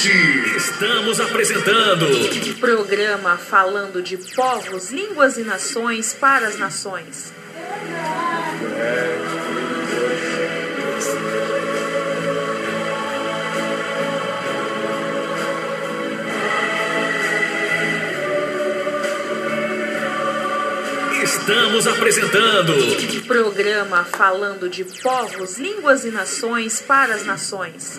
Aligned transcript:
Estamos 0.00 1.18
apresentando. 1.18 2.06
Programa 2.60 3.36
falando 3.36 4.00
de 4.00 4.16
povos, 4.16 4.92
línguas 4.92 5.36
e 5.36 5.42
nações 5.42 6.14
para 6.14 6.46
as 6.46 6.56
nações. 6.56 7.32
Estamos 21.24 21.88
apresentando. 21.88 22.72
Programa 23.26 24.04
falando 24.04 24.68
de 24.68 24.84
povos, 24.84 25.58
línguas 25.58 26.04
e 26.04 26.10
nações 26.10 26.80
para 26.80 27.16
as 27.16 27.24
nações. 27.26 27.98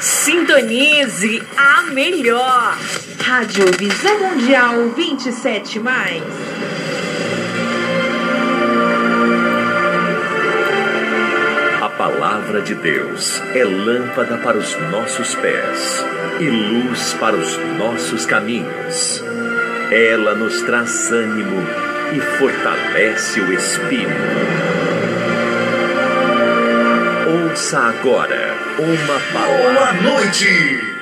Sintonize 0.00 1.42
a 1.56 1.82
melhor. 1.90 2.76
Rádio 3.24 3.64
Visão 3.78 4.18
Mundial 4.20 4.90
27 4.90 5.80
mais. 5.80 6.22
A 11.80 11.88
palavra 11.88 12.60
de 12.60 12.74
Deus 12.74 13.40
é 13.54 13.64
lâmpada 13.64 14.36
para 14.38 14.58
os 14.58 14.76
nossos 14.90 15.34
pés 15.34 16.04
e 16.40 16.44
luz 16.44 17.14
para 17.14 17.34
os 17.34 17.56
nossos 17.78 18.26
caminhos. 18.26 19.24
Ela 19.90 20.34
nos 20.34 20.60
traz 20.62 21.10
ânimo 21.10 21.66
e 22.12 22.20
fortalece 22.38 23.40
o 23.40 23.52
espírito. 23.52 24.10
Ouça 27.50 27.78
agora 27.78 28.45
uma 28.78 29.20
palavra. 29.32 29.72
Boa 29.72 29.92
noite! 29.94 30.95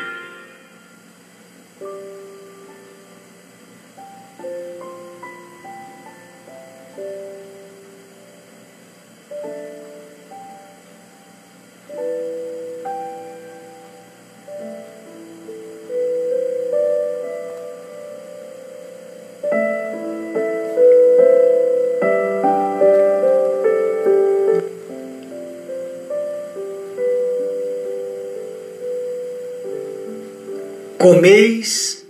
Comeis 31.05 32.03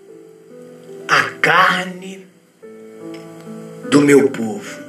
a 1.09 1.25
carne 1.41 2.29
do 3.91 4.01
meu 4.01 4.31
povo. 4.31 4.85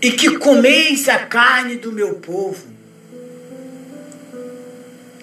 E 0.00 0.12
que 0.12 0.38
comeis 0.38 1.10
a 1.10 1.18
carne 1.26 1.76
do 1.76 1.92
meu 1.92 2.14
povo, 2.14 2.66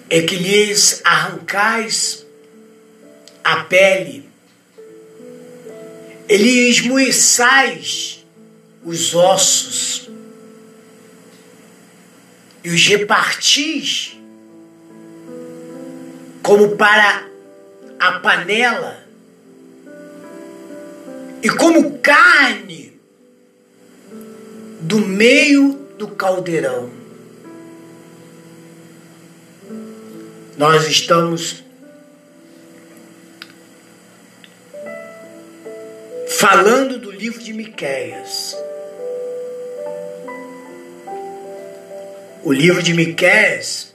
é 0.08 0.22
que 0.22 0.36
lhes 0.36 1.00
arrancais 1.02 2.24
a 3.42 3.64
pele, 3.64 4.30
e 6.28 6.36
lhes 6.36 6.76
esmuiçais 6.76 8.24
os 8.84 9.16
ossos, 9.16 10.03
e 12.64 12.70
os 12.70 12.86
repartis 12.86 14.18
como 16.42 16.76
para 16.76 17.28
a 18.00 18.12
panela 18.20 19.04
e 21.42 21.50
como 21.50 21.98
carne 21.98 22.98
do 24.80 24.98
meio 24.98 25.74
do 25.98 26.08
caldeirão. 26.08 26.90
Nós 30.56 30.86
estamos 30.86 31.62
falando 36.38 36.98
do 36.98 37.10
livro 37.10 37.42
de 37.42 37.52
Miqueias. 37.52 38.56
O 42.46 42.52
livro 42.52 42.82
de 42.82 42.92
Miqués 42.92 43.94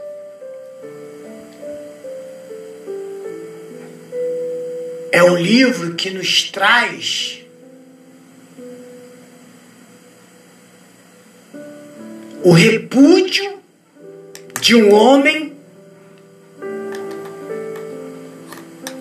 é 5.12 5.22
um 5.22 5.38
livro 5.38 5.94
que 5.94 6.10
nos 6.10 6.50
traz 6.50 7.46
o 12.44 12.52
repúdio 12.52 13.60
de 14.60 14.74
um 14.74 14.96
homem 14.96 15.56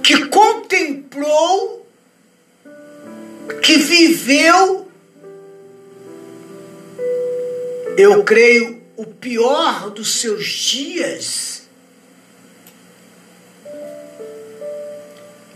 que 0.03 0.27
contemplou, 0.27 1.87
que 3.63 3.79
viveu, 3.79 4.87
eu 7.97 8.23
creio, 8.25 8.78
o 8.99 9.07
pior 9.07 9.91
dos 9.91 10.17
seus 10.17 10.45
dias 10.45 11.69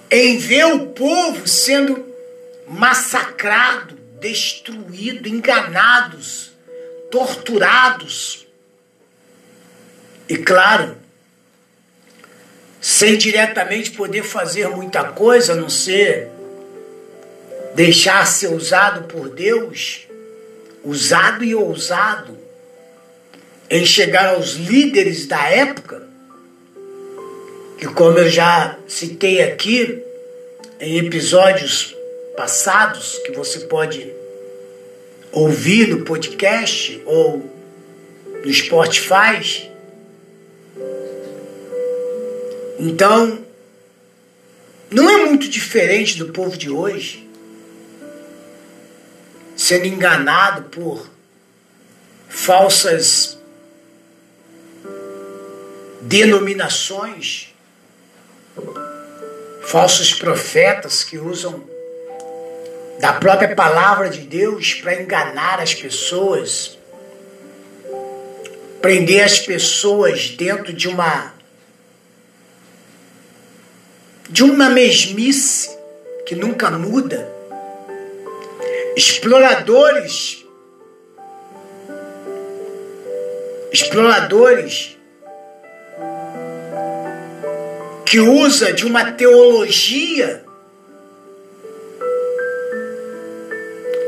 em 0.08 0.38
ver 0.38 0.66
o 0.66 0.86
povo 0.90 1.48
sendo 1.48 2.06
massacrado, 2.68 3.96
destruído, 4.20 5.28
enganados, 5.28 6.52
torturados. 7.10 8.46
E 10.28 10.36
claro, 10.36 10.96
sem 12.80 13.18
diretamente 13.18 13.90
poder 13.90 14.22
fazer 14.22 14.68
muita 14.68 15.02
coisa, 15.02 15.54
a 15.54 15.56
não 15.56 15.68
ser 15.68 16.30
deixar 17.74 18.24
ser 18.24 18.54
usado 18.54 19.08
por 19.08 19.30
Deus, 19.30 20.06
usado 20.84 21.42
e 21.42 21.56
ousado 21.56 22.41
em 23.72 23.86
chegar 23.86 24.34
aos 24.34 24.56
líderes 24.56 25.24
da 25.24 25.48
época, 25.48 26.06
que 27.78 27.86
como 27.86 28.18
eu 28.18 28.28
já 28.28 28.78
citei 28.86 29.40
aqui 29.40 29.98
em 30.78 30.98
episódios 30.98 31.96
passados, 32.36 33.18
que 33.24 33.32
você 33.32 33.60
pode 33.60 34.12
ouvir 35.32 35.88
no 35.88 36.04
podcast 36.04 37.02
ou 37.06 37.50
no 38.44 38.52
Spotify. 38.52 39.70
Então, 42.78 43.42
não 44.90 45.08
é 45.08 45.24
muito 45.24 45.48
diferente 45.48 46.18
do 46.18 46.30
povo 46.30 46.58
de 46.58 46.68
hoje, 46.68 47.26
sendo 49.56 49.86
enganado 49.86 50.64
por 50.64 51.10
falsas 52.28 53.40
denominações, 56.02 57.54
falsos 59.62 60.12
profetas 60.12 61.04
que 61.04 61.16
usam 61.16 61.64
da 63.00 63.12
própria 63.14 63.54
palavra 63.54 64.08
de 64.08 64.20
Deus 64.20 64.74
para 64.74 65.00
enganar 65.00 65.60
as 65.60 65.74
pessoas, 65.74 66.76
prender 68.80 69.24
as 69.24 69.38
pessoas 69.38 70.30
dentro 70.30 70.72
de 70.72 70.88
uma 70.88 71.34
de 74.28 74.42
uma 74.42 74.70
mesmice 74.70 75.76
que 76.26 76.34
nunca 76.34 76.70
muda. 76.70 77.30
Exploradores 78.96 80.42
exploradores 83.72 84.98
que 88.12 88.20
usa 88.20 88.74
de 88.74 88.84
uma 88.84 89.10
teologia, 89.12 90.44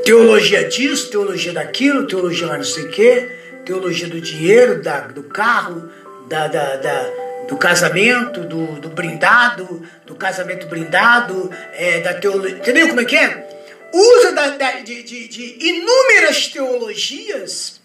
teologia 0.05 0.69
disso, 0.69 1.09
teologia 1.09 1.55
daquilo, 1.55 2.07
teologia 2.07 2.49
lá 2.49 2.59
não 2.59 2.65
sei 2.65 2.85
o 2.85 2.91
quê, 2.91 3.31
teologia 3.65 4.07
do 4.07 4.21
dinheiro, 4.21 4.83
da, 4.83 5.01
do 5.01 5.23
carro, 5.23 5.89
da, 6.29 6.49
da, 6.49 6.77
da 6.77 7.25
do 7.49 7.57
casamento, 7.57 8.41
do, 8.41 8.79
do, 8.79 8.91
brindado, 8.91 9.83
do 10.05 10.15
casamento 10.15 10.67
brindado, 10.67 11.51
é, 11.73 12.01
da 12.01 12.13
teologia. 12.13 12.59
Entendeu 12.59 12.89
como 12.89 13.01
é 13.01 13.07
que 13.07 13.17
é? 13.17 13.49
usa 13.91 14.33
da, 14.33 14.51
da, 14.51 14.71
de, 14.81 15.03
de, 15.03 15.29
de 15.29 15.67
inúmeras 15.67 16.49
teologias 16.49 17.81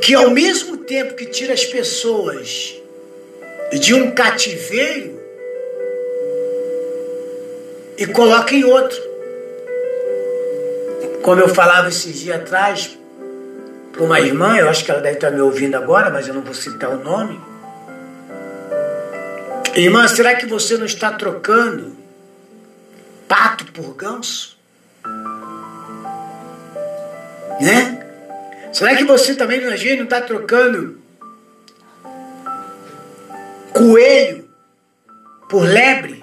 que 0.00 0.14
ao 0.14 0.30
mesmo 0.30 0.78
tempo 0.78 1.14
que 1.14 1.26
tira 1.26 1.52
as 1.52 1.66
pessoas 1.66 2.79
de 3.78 3.94
um 3.94 4.10
cativeiro 4.10 5.20
e 7.96 8.06
coloca 8.06 8.54
em 8.54 8.64
outro. 8.64 8.98
Como 11.22 11.40
eu 11.40 11.48
falava 11.48 11.88
esses 11.88 12.18
dias 12.20 12.40
atrás 12.40 12.98
para 13.92 14.02
uma 14.02 14.20
irmã, 14.20 14.56
eu 14.56 14.68
acho 14.68 14.84
que 14.84 14.90
ela 14.90 15.00
deve 15.00 15.16
estar 15.16 15.30
me 15.30 15.40
ouvindo 15.40 15.76
agora, 15.76 16.10
mas 16.10 16.26
eu 16.26 16.34
não 16.34 16.42
vou 16.42 16.54
citar 16.54 16.90
o 16.90 17.02
nome. 17.02 17.40
Irmã, 19.74 20.08
será 20.08 20.34
que 20.34 20.46
você 20.46 20.76
não 20.76 20.86
está 20.86 21.12
trocando 21.12 21.96
pato 23.28 23.66
por 23.66 23.94
ganso? 23.94 24.58
Né? 27.60 28.06
Será 28.72 28.96
que 28.96 29.04
você 29.04 29.34
também, 29.34 29.60
gente, 29.76 29.98
não 29.98 30.04
está 30.04 30.20
trocando 30.20 30.98
coelho 33.72 34.48
por 35.48 35.64
lebre? 35.64 36.20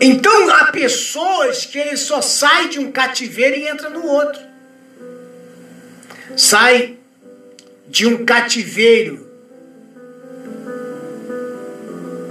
Então 0.00 0.50
há 0.50 0.66
pessoas 0.66 1.66
que 1.66 1.76
ele 1.76 1.96
só 1.96 2.22
sai 2.22 2.68
de 2.68 2.78
um 2.78 2.92
cativeiro 2.92 3.56
e 3.56 3.66
entra 3.66 3.90
no 3.90 4.06
outro. 4.06 4.40
Sai 6.36 6.96
de 7.88 8.06
um 8.06 8.24
cativeiro 8.24 9.26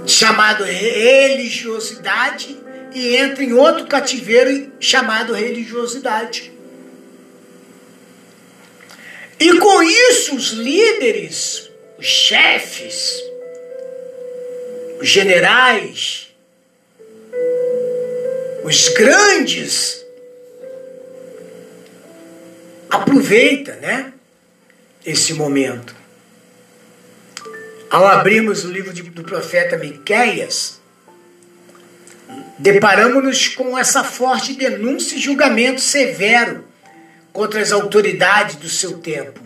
chamado 0.06 0.64
religiosidade 0.64 2.58
e 2.94 3.16
entra 3.16 3.44
em 3.44 3.52
outro 3.52 3.86
cativeiro 3.86 4.72
chamado 4.80 5.32
religiosidade. 5.32 6.52
E 9.40 9.58
com 9.58 9.82
isso 9.82 10.34
os 10.34 10.50
líderes, 10.50 11.70
os 11.98 12.06
chefes, 12.06 13.22
os 15.00 15.08
generais, 15.08 16.28
os 18.64 18.88
grandes 18.88 20.04
aproveita, 22.90 23.76
né? 23.76 24.12
Esse 25.06 25.34
momento. 25.34 25.94
Ao 27.90 28.06
abrirmos 28.06 28.64
o 28.64 28.70
livro 28.70 28.92
do 28.92 29.22
profeta 29.22 29.78
Miqueias, 29.78 30.77
deparamos-nos 32.58 33.48
com 33.48 33.78
essa 33.78 34.02
forte 34.02 34.54
denúncia 34.54 35.16
e 35.16 35.20
julgamento 35.20 35.80
severo 35.80 36.64
contra 37.32 37.60
as 37.60 37.72
autoridades 37.72 38.56
do 38.56 38.68
seu 38.68 38.98
tempo. 38.98 39.40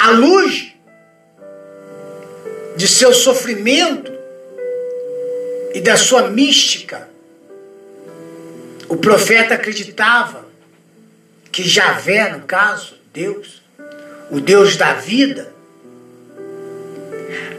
À 0.00 0.10
luz 0.10 0.72
de 2.76 2.88
seu 2.88 3.12
sofrimento 3.12 4.12
e 5.74 5.80
da 5.80 5.96
sua 5.96 6.30
mística, 6.30 7.08
o 8.88 8.96
profeta 8.96 9.54
acreditava 9.54 10.46
que 11.52 11.62
Javé, 11.62 12.30
no 12.30 12.40
caso, 12.40 12.96
Deus, 13.12 13.62
o 14.30 14.40
Deus 14.40 14.76
da 14.76 14.94
vida, 14.94 15.53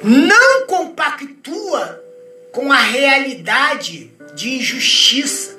não 0.03 0.67
compactua 0.67 2.03
com 2.51 2.71
a 2.71 2.79
realidade 2.79 4.11
de 4.33 4.55
injustiça. 4.55 5.55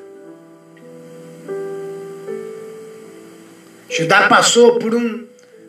Judá 3.89 4.29
passou 4.29 4.79
por 4.79 4.95
um, 4.95 5.27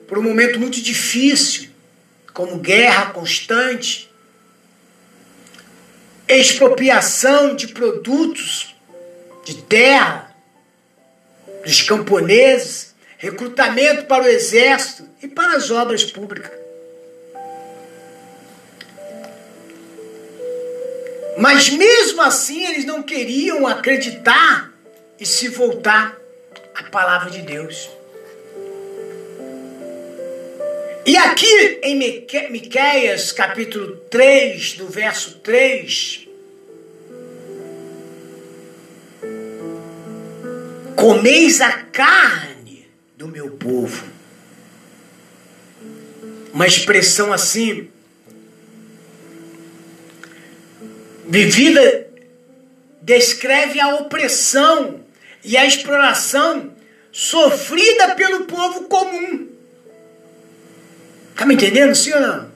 por 0.07 0.17
um 0.17 0.23
momento 0.23 0.59
muito 0.59 0.81
difícil, 0.81 1.69
como 2.33 2.57
guerra 2.57 3.11
constante, 3.11 4.09
expropriação 6.27 7.55
de 7.55 7.69
produtos, 7.69 8.75
de 9.45 9.55
terra, 9.63 10.35
dos 11.63 11.81
camponeses, 11.81 12.95
recrutamento 13.17 14.05
para 14.05 14.23
o 14.23 14.27
exército 14.27 15.07
e 15.21 15.27
para 15.27 15.55
as 15.55 15.71
obras 15.71 16.03
públicas. 16.03 16.56
Mas 21.37 21.69
mesmo 21.69 22.21
assim 22.21 22.65
eles 22.65 22.83
não 22.83 23.03
queriam 23.03 23.67
acreditar 23.67 24.73
e 25.19 25.25
se 25.25 25.47
voltar 25.47 26.17
à 26.73 26.83
palavra 26.83 27.29
de 27.29 27.41
Deus. 27.43 27.89
E 31.05 31.15
aqui 31.15 31.79
em 31.83 31.95
Miqueias, 32.49 33.31
capítulo 33.31 33.95
3, 34.09 34.73
do 34.73 34.87
verso 34.87 35.35
3, 35.39 36.27
comeis 40.95 41.61
a 41.61 41.71
carne 41.71 42.85
do 43.15 43.27
meu 43.27 43.51
povo. 43.51 44.05
Uma 46.51 46.67
expressão 46.67 47.31
assim, 47.31 47.89
vivida, 51.27 52.07
descreve 53.01 53.79
a 53.79 53.95
opressão 53.95 55.01
e 55.43 55.57
a 55.57 55.65
exploração 55.65 56.73
sofrida 57.11 58.15
pelo 58.15 58.45
povo 58.45 58.85
comum. 58.85 59.47
Está 61.31 61.45
me 61.45 61.53
entendendo, 61.53 61.93
sim 61.93 62.13
ou 62.13 62.21
não? 62.21 62.51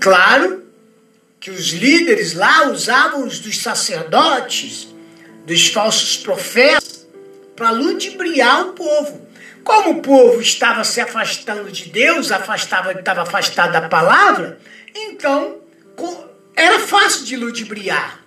Claro 0.00 0.64
que 1.40 1.50
os 1.50 1.72
líderes 1.72 2.34
lá 2.34 2.68
usavam 2.68 3.24
os 3.24 3.38
dos 3.38 3.58
sacerdotes, 3.58 4.88
dos 5.46 5.68
falsos 5.68 6.16
profetas, 6.16 7.06
para 7.54 7.70
ludibriar 7.70 8.68
o 8.68 8.72
povo. 8.72 9.26
Como 9.64 9.90
o 9.90 10.02
povo 10.02 10.40
estava 10.40 10.84
se 10.84 11.00
afastando 11.00 11.72
de 11.72 11.88
Deus, 11.88 12.30
afastava, 12.30 12.92
estava 12.92 13.22
afastado 13.22 13.72
da 13.72 13.88
palavra, 13.88 14.60
então 14.94 15.56
era 16.56 16.80
fácil 16.80 17.24
de 17.24 17.36
ludibriar. 17.36 18.24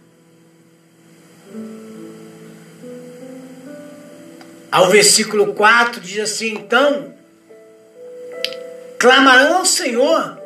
Ao 4.71 4.88
versículo 4.89 5.53
4 5.55 6.00
diz 6.00 6.19
assim: 6.19 6.53
então 6.53 7.17
Clamarão 9.00 9.57
ao 9.57 9.65
Senhor, 9.65 10.38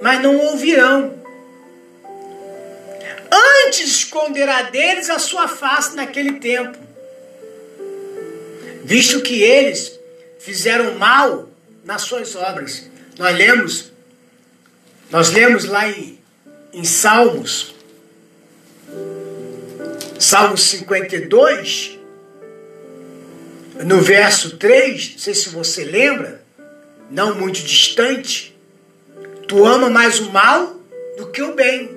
mas 0.00 0.22
não 0.22 0.36
ouvirão. 0.36 1.20
Antes 3.66 3.88
esconderá 3.88 4.62
deles 4.62 5.08
a 5.10 5.18
sua 5.18 5.48
face 5.48 5.96
naquele 5.96 6.34
tempo, 6.34 6.78
visto 8.84 9.22
que 9.22 9.42
eles 9.42 9.98
fizeram 10.38 10.98
mal 10.98 11.48
nas 11.82 12.02
suas 12.02 12.36
obras. 12.36 12.88
Nós 13.18 13.36
lemos, 13.36 13.92
nós 15.10 15.30
lemos 15.30 15.64
lá 15.64 15.88
em, 15.88 16.18
em 16.72 16.84
Salmos, 16.84 17.74
Salmos 20.18 20.62
52, 20.62 21.98
no 23.84 24.00
verso 24.00 24.56
3, 24.56 25.12
não 25.12 25.18
sei 25.18 25.34
se 25.34 25.48
você 25.48 25.84
lembra, 25.84 26.42
não 27.10 27.34
muito 27.34 27.60
distante, 27.60 28.56
tu 29.48 29.66
ama 29.66 29.90
mais 29.90 30.20
o 30.20 30.30
mal 30.30 30.76
do 31.18 31.30
que 31.30 31.42
o 31.42 31.54
bem. 31.54 31.90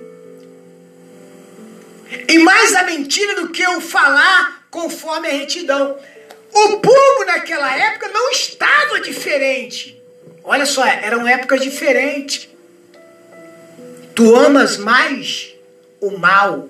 E 2.27 2.39
mais 2.39 2.75
a 2.75 2.83
mentira 2.83 3.35
do 3.35 3.49
que 3.49 3.65
o 3.67 3.79
falar 3.79 4.65
conforme 4.69 5.27
a 5.27 5.31
retidão. 5.31 5.97
O 6.51 6.77
povo 6.79 7.25
naquela 7.25 7.75
época 7.75 8.09
não 8.09 8.31
estava 8.31 8.99
diferente. 9.01 10.01
Olha 10.43 10.65
só, 10.65 10.85
eram 10.85 11.27
épocas 11.27 11.61
diferentes. 11.61 12.49
Tu 14.15 14.35
amas 14.35 14.77
mais 14.77 15.53
o 16.01 16.17
mal. 16.17 16.69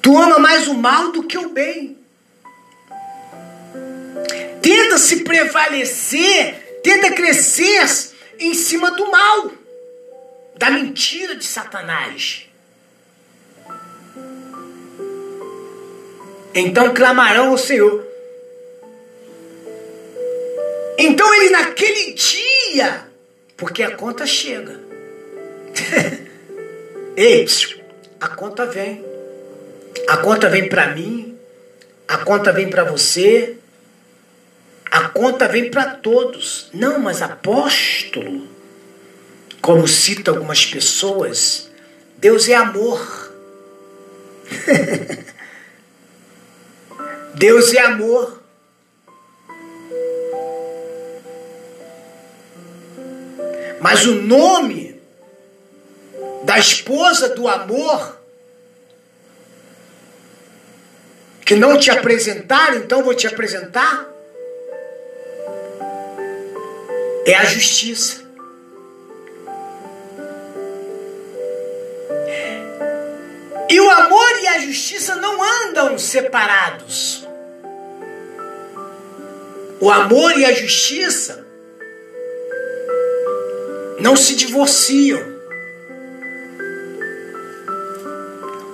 Tu 0.00 0.16
ama 0.16 0.38
mais 0.38 0.68
o 0.68 0.74
mal 0.74 1.10
do 1.10 1.24
que 1.24 1.36
o 1.36 1.48
bem 1.50 1.96
tenta 4.66 4.98
se 4.98 5.22
prevalecer, 5.22 6.80
tenta 6.82 7.12
crescer 7.12 7.86
em 8.38 8.52
cima 8.52 8.90
do 8.90 9.08
mal, 9.10 9.52
da 10.56 10.70
mentira 10.70 11.36
de 11.36 11.44
Satanás. 11.44 12.48
Então 16.52 16.92
clamarão 16.94 17.50
ao 17.50 17.58
Senhor. 17.58 18.04
Então 20.98 21.32
ele 21.34 21.50
naquele 21.50 22.14
dia, 22.14 23.08
porque 23.56 23.82
a 23.82 23.96
conta 23.96 24.26
chega. 24.26 24.78
Ei, 27.16 27.46
a 28.20 28.28
conta 28.28 28.66
vem. 28.66 29.04
A 30.08 30.18
conta 30.18 30.48
vem 30.48 30.68
para 30.68 30.94
mim, 30.94 31.36
a 32.06 32.18
conta 32.18 32.52
vem 32.52 32.68
para 32.68 32.84
você, 32.84 33.56
a 34.90 35.08
conta 35.08 35.48
vem 35.48 35.70
para 35.70 35.94
todos. 35.94 36.68
Não, 36.72 36.98
mas 36.98 37.22
apóstolo, 37.22 38.46
como 39.60 39.88
cita 39.88 40.30
algumas 40.30 40.64
pessoas, 40.66 41.70
Deus 42.18 42.48
é 42.48 42.54
amor. 42.54 43.34
Deus 47.34 47.74
é 47.74 47.80
amor. 47.80 48.35
Mas 53.86 54.04
o 54.04 54.14
nome 54.16 55.00
da 56.42 56.58
esposa 56.58 57.28
do 57.28 57.46
amor 57.46 58.18
que 61.44 61.54
não 61.54 61.78
te 61.78 61.88
apresentaram, 61.88 62.78
então 62.78 63.04
vou 63.04 63.14
te 63.14 63.28
apresentar 63.28 64.08
é 67.24 67.36
a 67.36 67.44
justiça. 67.44 68.24
E 73.70 73.80
o 73.80 73.88
amor 73.88 74.38
e 74.42 74.48
a 74.48 74.58
justiça 74.62 75.14
não 75.14 75.40
andam 75.40 75.96
separados. 75.96 77.24
O 79.78 79.88
amor 79.88 80.36
e 80.36 80.44
a 80.44 80.52
justiça 80.52 81.45
não 83.98 84.16
se 84.16 84.34
divorciam. 84.34 85.36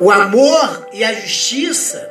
O 0.00 0.11
amor 0.11 0.88
e 0.93 1.05
a 1.05 1.12
justiça 1.12 2.11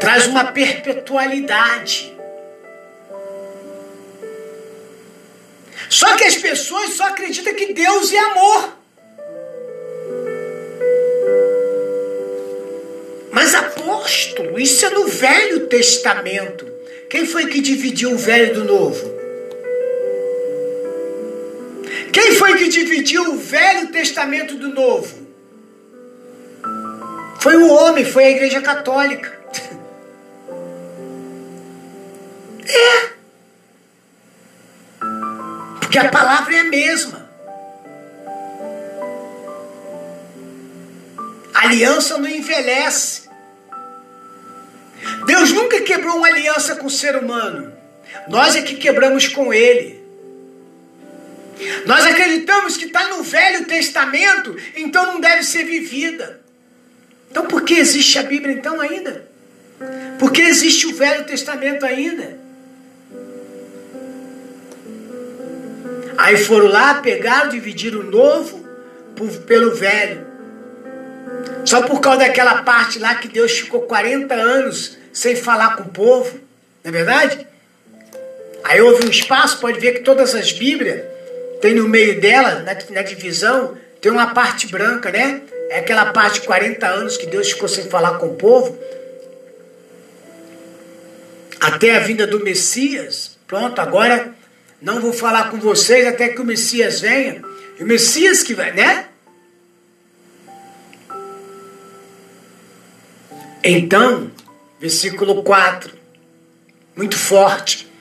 traz 0.00 0.26
uma 0.26 0.46
perpetualidade. 0.46 2.12
Só 5.88 6.16
que 6.16 6.24
as 6.24 6.36
pessoas 6.36 6.94
só 6.94 7.04
acreditam 7.04 7.54
que 7.54 7.72
Deus 7.72 8.12
é 8.12 8.18
amor. 8.18 8.76
Mas 13.30 13.54
apóstolo, 13.54 14.58
isso 14.58 14.84
é 14.86 14.90
no 14.90 15.06
Velho 15.06 15.66
Testamento. 15.68 16.66
Quem 17.08 17.26
foi 17.26 17.46
que 17.46 17.60
dividiu 17.60 18.12
o 18.12 18.18
Velho 18.18 18.54
do 18.54 18.64
Novo? 18.64 19.11
Quem 22.12 22.34
foi 22.36 22.58
que 22.58 22.68
dividiu 22.68 23.32
o 23.32 23.38
Velho 23.38 23.88
Testamento 23.88 24.54
do 24.56 24.68
Novo? 24.68 25.26
Foi 27.40 27.56
o 27.56 27.68
homem, 27.68 28.04
foi 28.04 28.24
a 28.24 28.30
Igreja 28.30 28.60
Católica. 28.60 29.40
É. 32.64 33.12
Porque 35.80 35.98
a 35.98 36.08
palavra 36.08 36.54
é 36.54 36.60
a 36.60 36.64
mesma. 36.64 37.28
A 41.52 41.64
aliança 41.66 42.16
não 42.16 42.28
envelhece. 42.28 43.28
Deus 45.26 45.52
nunca 45.52 45.82
quebrou 45.82 46.16
uma 46.16 46.28
aliança 46.28 46.76
com 46.76 46.86
o 46.86 46.90
ser 46.90 47.16
humano. 47.16 47.72
Nós 48.28 48.56
é 48.56 48.62
que 48.62 48.76
quebramos 48.76 49.28
com 49.28 49.52
ele. 49.52 50.01
Nós 51.86 52.06
acreditamos 52.06 52.76
que 52.76 52.86
está 52.86 53.08
no 53.08 53.22
Velho 53.22 53.64
Testamento, 53.64 54.56
então 54.76 55.06
não 55.06 55.20
deve 55.20 55.42
ser 55.42 55.64
vivida. 55.64 56.40
Então 57.30 57.46
por 57.46 57.62
que 57.62 57.74
existe 57.74 58.18
a 58.18 58.22
Bíblia 58.22 58.54
então 58.54 58.80
ainda? 58.80 59.30
Por 60.18 60.30
que 60.30 60.42
existe 60.42 60.86
o 60.86 60.94
Velho 60.94 61.24
Testamento 61.24 61.84
ainda? 61.84 62.40
Aí 66.16 66.36
foram 66.36 66.66
lá, 66.66 66.94
pegaram, 66.94 67.48
dividiram 67.48 68.00
o 68.00 68.04
novo 68.04 68.62
pelo 69.46 69.74
velho. 69.74 70.26
Só 71.64 71.82
por 71.82 72.00
causa 72.00 72.20
daquela 72.20 72.62
parte 72.62 72.98
lá 72.98 73.14
que 73.14 73.28
Deus 73.28 73.52
ficou 73.52 73.82
40 73.82 74.34
anos 74.34 74.98
sem 75.12 75.36
falar 75.36 75.76
com 75.76 75.84
o 75.84 75.88
povo. 75.88 76.38
Não 76.84 76.90
é 76.90 76.92
verdade? 76.92 77.46
Aí 78.64 78.80
houve 78.80 79.06
um 79.06 79.10
espaço, 79.10 79.58
pode 79.58 79.80
ver 79.80 79.94
que 79.94 80.00
todas 80.00 80.34
as 80.34 80.52
Bíblias 80.52 81.11
tem 81.62 81.74
no 81.76 81.88
meio 81.88 82.20
dela, 82.20 82.56
na, 82.56 82.76
na 82.90 83.02
divisão, 83.02 83.78
tem 84.00 84.10
uma 84.10 84.34
parte 84.34 84.66
branca, 84.66 85.12
né? 85.12 85.42
É 85.70 85.78
aquela 85.78 86.06
parte 86.06 86.40
de 86.40 86.46
40 86.46 86.86
anos 86.86 87.16
que 87.16 87.24
Deus 87.24 87.52
ficou 87.52 87.68
sem 87.68 87.88
falar 87.88 88.18
com 88.18 88.26
o 88.26 88.34
povo. 88.34 88.76
Até 91.60 91.96
a 91.96 92.00
vinda 92.00 92.26
do 92.26 92.40
Messias. 92.40 93.38
Pronto, 93.46 93.80
agora 93.80 94.34
não 94.80 95.00
vou 95.00 95.12
falar 95.12 95.50
com 95.52 95.60
vocês 95.60 96.04
até 96.04 96.30
que 96.30 96.40
o 96.40 96.44
Messias 96.44 97.00
venha. 97.00 97.40
E 97.78 97.84
o 97.84 97.86
Messias 97.86 98.42
que 98.42 98.54
vai, 98.54 98.72
né? 98.72 99.06
Então, 103.62 104.32
versículo 104.80 105.44
4, 105.44 105.92
muito 106.96 107.16
forte. 107.16 107.91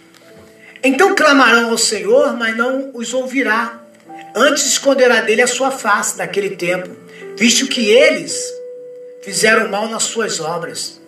Então 0.84 1.14
clamarão 1.16 1.70
ao 1.70 1.78
Senhor, 1.78 2.36
mas 2.36 2.58
não 2.58 2.92
os 2.94 3.14
ouvirá. 3.14 3.80
Antes 4.36 4.66
esconderá 4.66 5.22
dele 5.22 5.42
a 5.42 5.48
sua 5.48 5.70
face 5.70 6.18
naquele 6.18 6.56
tempo, 6.56 6.90
visto 7.38 7.68
que 7.68 7.90
eles 7.90 8.42
fizeram 9.22 9.70
mal 9.70 9.88
nas 9.88 10.04
suas 10.04 10.40
obras. 10.40 11.00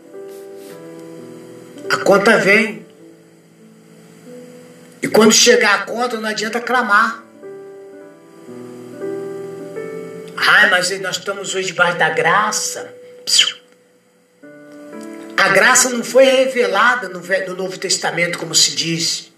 A 1.89 1.97
conta 1.97 2.37
vem. 2.37 2.85
E 5.01 5.07
quando 5.07 5.31
chegar 5.31 5.75
a 5.75 5.85
conta, 5.85 6.17
não 6.17 6.29
adianta 6.29 6.59
clamar. 6.59 7.23
Ai, 10.37 10.69
mas 10.69 10.89
nós 11.01 11.17
estamos 11.17 11.55
hoje 11.55 11.67
debaixo 11.67 11.97
da 11.97 12.09
graça. 12.09 12.93
A 15.37 15.49
graça 15.49 15.89
não 15.89 16.03
foi 16.03 16.25
revelada 16.25 17.09
no 17.09 17.55
Novo 17.55 17.77
Testamento, 17.77 18.37
como 18.37 18.53
se 18.53 18.75
diz. 18.75 19.32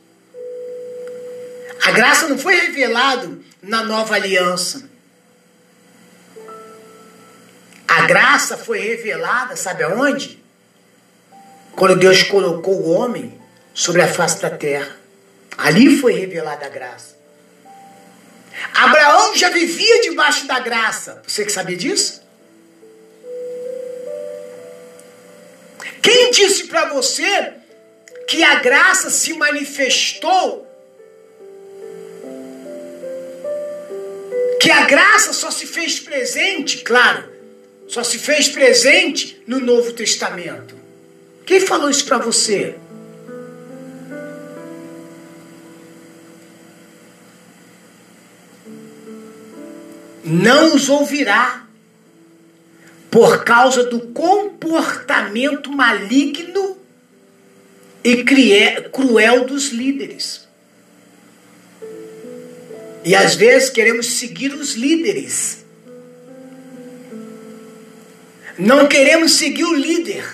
A 1.85 1.91
graça 1.91 2.27
não 2.27 2.35
foi 2.35 2.55
revelada 2.55 3.29
na 3.61 3.83
nova 3.83 4.15
aliança. 4.15 4.89
A 7.87 8.01
graça 8.07 8.57
foi 8.57 8.79
revelada, 8.79 9.55
sabe 9.55 9.83
aonde? 9.83 10.43
Quando 11.75 11.95
Deus 11.95 12.23
colocou 12.23 12.73
o 12.73 12.89
homem 12.89 13.39
sobre 13.71 14.01
a 14.01 14.07
face 14.07 14.41
da 14.41 14.49
terra. 14.49 14.95
Ali 15.55 15.97
foi 15.97 16.13
revelada 16.13 16.65
a 16.65 16.69
graça. 16.69 17.15
Abraão 18.73 19.35
já 19.35 19.51
vivia 19.51 20.01
debaixo 20.01 20.47
da 20.47 20.57
graça. 20.57 21.21
Você 21.27 21.45
que 21.45 21.51
sabia 21.51 21.77
disso? 21.77 22.23
Quem 26.01 26.31
disse 26.31 26.63
para 26.65 26.89
você 26.89 27.53
que 28.27 28.43
a 28.43 28.55
graça 28.55 29.11
se 29.11 29.33
manifestou? 29.33 30.64
Que 34.65 34.72
a 34.72 34.86
graça 34.86 35.31
só 35.31 35.51
se 35.51 35.67
fez 35.67 36.00
presente, 36.00 36.79
claro, 36.79 37.24
só 37.88 38.03
se 38.03 38.17
fez 38.17 38.50
presente 38.50 39.39
no 39.45 39.60
Novo 39.60 39.93
Testamento. 39.93 40.75
Quem 41.45 41.60
falou 41.60 41.88
isso 41.88 42.03
para 42.05 42.17
você? 42.17 42.75
não 50.25 50.75
os 50.75 50.89
ouvirá 50.89 51.67
por 53.12 53.43
causa 53.43 53.84
do 53.84 54.00
comportamento 54.07 55.72
maligno 55.72 56.75
e 58.03 58.24
cruel 58.91 59.45
dos 59.45 59.69
líderes. 59.69 60.44
E 63.05 63.15
às 63.15 63.35
vezes 63.35 63.69
queremos 63.69 64.07
seguir 64.07 64.51
os 64.51 64.74
líderes. 64.74 65.63
Não 68.57 68.88
queremos 68.88 69.33
seguir 69.33 69.63
o 69.63 69.75
líder, 69.75 70.25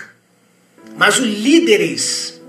mas 0.96 1.18
os 1.18 1.26
líderes. 1.26 2.40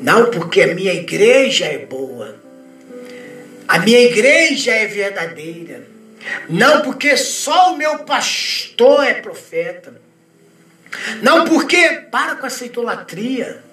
Não 0.00 0.32
porque 0.32 0.62
a 0.62 0.74
minha 0.74 0.92
igreja 0.92 1.66
é 1.66 1.78
boa. 1.78 2.40
A 3.68 3.78
minha 3.78 4.00
igreja 4.00 4.72
é 4.72 4.86
verdadeira. 4.86 5.86
Não 6.48 6.82
porque 6.82 7.16
só 7.16 7.72
o 7.72 7.76
meu 7.76 8.00
pastor 8.00 9.04
é 9.04 9.14
profeta. 9.14 10.00
Não 11.22 11.44
porque 11.44 12.02
para 12.10 12.34
com 12.34 12.46
essa 12.46 12.64
idolatria. 12.64 13.67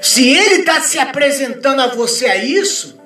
Se 0.00 0.28
ele 0.28 0.60
está 0.60 0.80
se 0.80 0.98
apresentando 0.98 1.80
a 1.80 1.88
você 1.88 2.26
a 2.26 2.36
isso, 2.36 3.00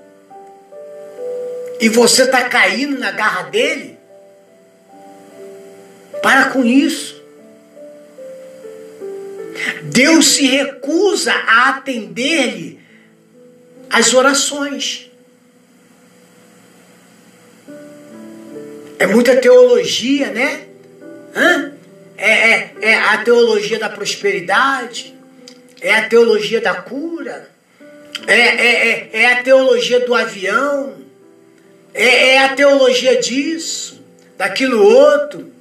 e 1.80 1.88
você 1.88 2.24
está 2.24 2.44
caindo 2.44 2.98
na 2.98 3.10
garra 3.10 3.44
dele, 3.44 3.98
para 6.22 6.50
com 6.50 6.64
isso. 6.64 7.20
Deus 9.84 10.34
se 10.34 10.46
recusa 10.46 11.32
a 11.32 11.70
atender-lhe 11.70 12.80
as 13.88 14.12
orações. 14.14 15.10
É 18.98 19.06
muita 19.06 19.36
teologia, 19.36 20.30
né? 20.30 20.66
Hã? 21.34 21.72
É, 22.16 22.30
é, 22.30 22.74
é 22.82 22.94
a 22.94 23.18
teologia 23.18 23.78
da 23.78 23.88
prosperidade, 23.88 25.14
é 25.80 25.94
a 25.94 26.08
teologia 26.08 26.60
da 26.60 26.74
cura, 26.74 27.50
é, 28.26 28.34
é, 28.34 28.88
é, 28.88 29.22
é 29.22 29.32
a 29.32 29.42
teologia 29.42 30.00
do 30.00 30.14
avião, 30.14 30.96
é, 31.94 32.34
é 32.34 32.38
a 32.44 32.54
teologia 32.54 33.20
disso, 33.20 34.02
daquilo 34.36 34.82
outro. 34.82 35.52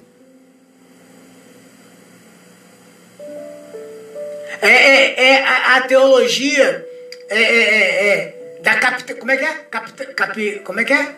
É, 4.61 4.67
é, 4.67 5.23
é 5.23 5.43
a, 5.43 5.77
a, 5.77 5.81
teologia 5.81 6.85
é, 7.29 7.41
é, 7.41 7.63
é, 7.63 8.07
é 8.09 8.59
da 8.61 8.75
capita, 8.75 9.15
como 9.15 9.31
é 9.31 9.37
que 9.37 9.45
é? 9.45 9.53
Capi, 10.15 10.59
como 10.65 10.81
é 10.81 10.83
que 10.83 10.91
é? 10.91 11.15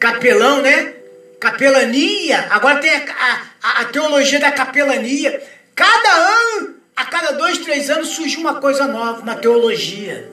Capelão, 0.00 0.60
né? 0.60 0.94
Capelania. 1.38 2.48
Agora 2.50 2.80
tem 2.80 2.90
a, 2.90 3.42
a, 3.62 3.80
a 3.82 3.84
teologia 3.86 4.40
da 4.40 4.50
capelania. 4.50 5.40
Cada 5.74 6.10
ano, 6.10 6.79
a 7.00 7.04
cada 7.06 7.32
dois, 7.32 7.56
três 7.58 7.88
anos 7.88 8.08
surge 8.10 8.36
uma 8.36 8.60
coisa 8.60 8.86
nova, 8.86 9.22
uma 9.22 9.34
teologia. 9.34 10.30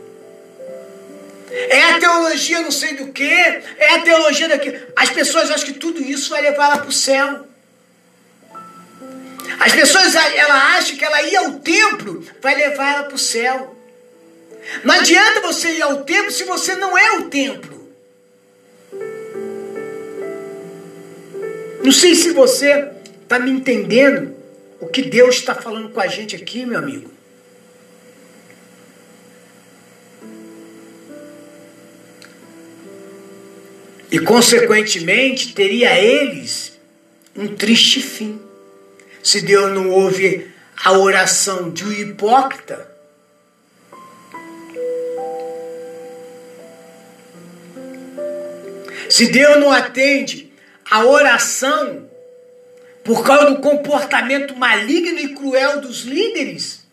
É 1.50 1.92
a 1.92 2.00
teologia 2.00 2.60
não 2.60 2.72
sei 2.72 2.98
do 2.98 3.08
que, 3.14 3.24
é 3.24 3.96
a 3.96 4.02
teologia 4.02 4.50
daquilo. 4.50 4.78
As 4.94 5.10
pessoas 5.10 5.50
acham 5.50 5.66
que 5.66 5.80
tudo 5.80 6.02
isso 6.02 6.30
vai 6.30 6.42
levar 6.42 6.66
ela 6.66 6.78
para 6.80 6.90
o 6.90 6.92
céu. 6.92 7.48
As 9.62 9.72
pessoas 9.72 10.14
ela 10.14 10.78
acham 10.78 10.98
que 10.98 11.06
ela 11.06 11.22
ir 11.24 11.38
ao 11.38 11.54
templo 11.54 12.22
vai 12.42 12.54
levar 12.54 12.96
ela 12.96 13.04
para 13.06 13.16
o 13.16 13.20
céu. 13.20 13.74
Não 14.84 14.94
adianta 14.94 15.40
você 15.40 15.72
ir 15.72 15.82
ao 15.82 16.04
templo 16.04 16.32
se 16.32 16.44
você 16.44 16.76
não 16.76 16.98
é 16.98 17.12
o 17.14 17.30
templo. 17.30 17.90
Não 21.82 21.94
sei 21.94 22.14
se 22.14 22.32
você 22.32 22.90
está 23.24 23.40
me 23.40 23.52
entendendo 23.52 24.37
o 24.80 24.88
que 24.88 25.02
Deus 25.02 25.36
está 25.36 25.56
falando 25.56 25.90
com 25.90 26.00
a 26.00 26.08
gente 26.08 26.36
aqui, 26.36 26.66
meu 26.66 26.80
amigo. 26.80 27.12
E, 34.12 34.20
consequentemente, 34.20 35.54
teria 35.54 36.00
eles 36.00 36.80
um 37.36 37.48
triste 37.56 38.02
fim. 38.02 38.42
Se 39.22 39.42
Deus 39.42 39.74
não 39.74 39.90
ouve 39.90 40.50
a 40.84 40.94
oração 40.94 41.70
de 41.70 41.84
um 41.84 41.92
hipócrita, 41.92 42.90
se 49.10 49.28
Deus 49.28 49.60
não 49.60 49.72
atende 49.72 50.54
a 50.90 51.06
oração 51.06 52.07
por 53.08 53.24
causa 53.24 53.46
do 53.46 53.62
comportamento 53.62 54.54
maligno 54.58 55.18
e 55.18 55.30
cruel 55.30 55.80
dos 55.80 56.02
líderes, 56.02 56.86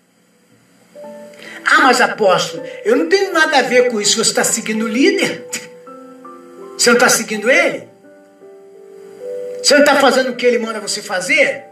ah, 1.64 1.80
mas 1.82 2.00
apóstolo, 2.00 2.62
eu 2.84 2.94
não 2.94 3.08
tenho 3.08 3.32
nada 3.32 3.58
a 3.58 3.62
ver 3.62 3.90
com 3.90 4.00
isso. 4.00 4.22
Você 4.22 4.30
está 4.30 4.44
seguindo 4.44 4.84
o 4.84 4.88
líder? 4.88 5.44
Você 6.78 6.90
não 6.90 6.96
está 6.96 7.08
seguindo 7.08 7.50
ele? 7.50 7.88
Você 9.60 9.74
não 9.74 9.80
está 9.80 9.96
fazendo 9.96 10.30
o 10.30 10.36
que 10.36 10.44
ele 10.44 10.58
manda 10.58 10.78
você 10.78 11.00
fazer? 11.00 11.64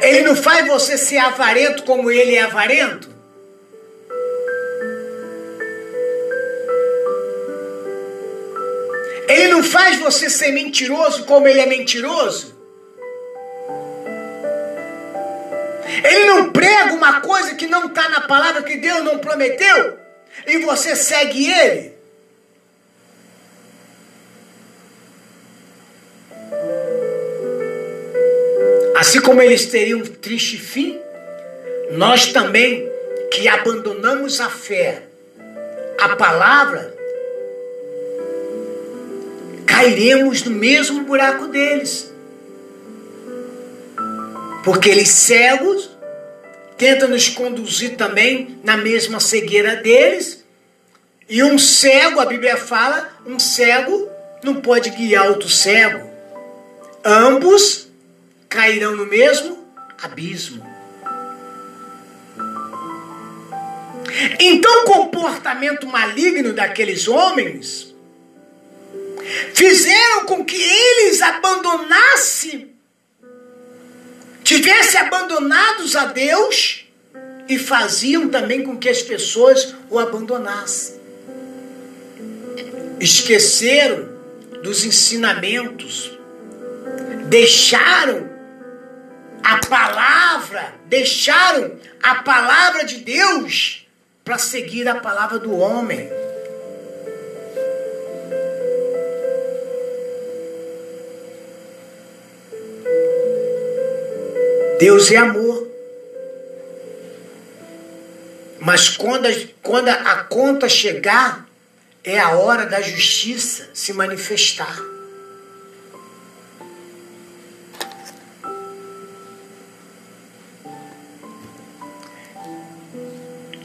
Ele 0.00 0.20
não 0.22 0.36
faz 0.36 0.66
você 0.68 0.96
ser 0.96 1.18
avarento 1.18 1.82
como 1.82 2.10
ele 2.10 2.36
é 2.36 2.42
avarento? 2.42 3.10
Ele 9.28 9.48
não 9.48 9.62
faz 9.62 9.98
você 9.98 10.30
ser 10.30 10.52
mentiroso 10.52 11.24
como 11.24 11.46
ele 11.46 11.60
é 11.60 11.66
mentiroso? 11.66 12.56
Ele 16.02 16.24
não 16.26 16.50
prega 16.50 16.94
uma 16.94 17.20
coisa 17.20 17.54
que 17.54 17.66
não 17.66 17.86
está 17.86 18.08
na 18.08 18.22
palavra 18.22 18.62
que 18.62 18.76
Deus 18.76 19.04
não 19.04 19.18
prometeu 19.18 19.98
e 20.46 20.58
você 20.58 20.96
segue 20.96 21.50
ele? 21.50 21.98
Assim 28.96 29.20
como 29.20 29.40
eles 29.40 29.66
teriam 29.66 30.00
um 30.00 30.06
triste 30.06 30.56
fim, 30.56 30.98
nós 31.92 32.32
também 32.32 32.90
que 33.30 33.46
abandonamos 33.46 34.40
a 34.40 34.50
fé, 34.50 35.02
a 36.00 36.16
palavra, 36.16 36.97
cairemos 39.78 40.42
no 40.42 40.50
mesmo 40.50 41.04
buraco 41.04 41.46
deles. 41.46 42.12
Porque 44.64 44.88
eles 44.88 45.08
cegos 45.08 45.88
tentam 46.76 47.08
nos 47.08 47.28
conduzir 47.28 47.96
também 47.96 48.58
na 48.64 48.76
mesma 48.76 49.20
cegueira 49.20 49.76
deles. 49.76 50.44
E 51.28 51.44
um 51.44 51.56
cego, 51.56 52.18
a 52.18 52.26
Bíblia 52.26 52.56
fala, 52.56 53.08
um 53.24 53.38
cego 53.38 54.10
não 54.42 54.56
pode 54.56 54.90
guiar 54.90 55.28
outro 55.28 55.48
cego. 55.48 56.10
Ambos 57.04 57.86
cairão 58.48 58.96
no 58.96 59.06
mesmo 59.06 59.64
abismo. 60.02 60.66
Então, 64.40 64.82
o 64.82 64.84
comportamento 64.86 65.86
maligno 65.86 66.52
daqueles 66.52 67.06
homens 67.06 67.87
fizeram 69.54 70.24
com 70.24 70.44
que 70.44 70.56
eles 70.56 71.20
abandonassem, 71.22 72.74
tivessem 74.42 75.00
abandonados 75.00 75.96
a 75.96 76.06
Deus 76.06 76.86
e 77.48 77.58
faziam 77.58 78.28
também 78.28 78.62
com 78.62 78.76
que 78.76 78.88
as 78.88 79.02
pessoas 79.02 79.74
o 79.90 79.98
abandonassem. 79.98 80.98
Esqueceram 83.00 84.08
dos 84.62 84.84
ensinamentos, 84.84 86.18
deixaram 87.28 88.28
a 89.42 89.58
palavra, 89.66 90.74
deixaram 90.86 91.78
a 92.02 92.16
palavra 92.16 92.84
de 92.84 92.98
Deus 92.98 93.86
para 94.24 94.36
seguir 94.36 94.86
a 94.88 94.96
palavra 94.96 95.38
do 95.38 95.56
homem. 95.56 96.06
Deus 104.78 105.10
é 105.10 105.16
amor. 105.16 105.66
Mas 108.60 108.88
quando 108.88 109.26
a, 109.26 109.30
quando 109.62 109.88
a 109.88 110.16
conta 110.24 110.68
chegar, 110.68 111.48
é 112.04 112.18
a 112.18 112.30
hora 112.36 112.64
da 112.64 112.80
justiça 112.80 113.68
se 113.74 113.92
manifestar. 113.92 114.78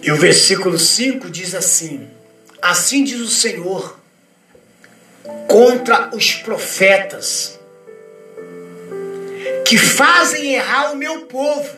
E 0.01 0.11
o 0.11 0.17
versículo 0.17 0.77
5 0.77 1.29
diz 1.29 1.55
assim: 1.55 2.09
Assim 2.61 3.03
diz 3.03 3.21
o 3.21 3.29
Senhor 3.29 3.99
contra 5.47 6.09
os 6.15 6.33
profetas 6.33 7.59
que 9.65 9.77
fazem 9.77 10.53
errar 10.53 10.91
o 10.91 10.95
meu 10.95 11.25
povo. 11.25 11.69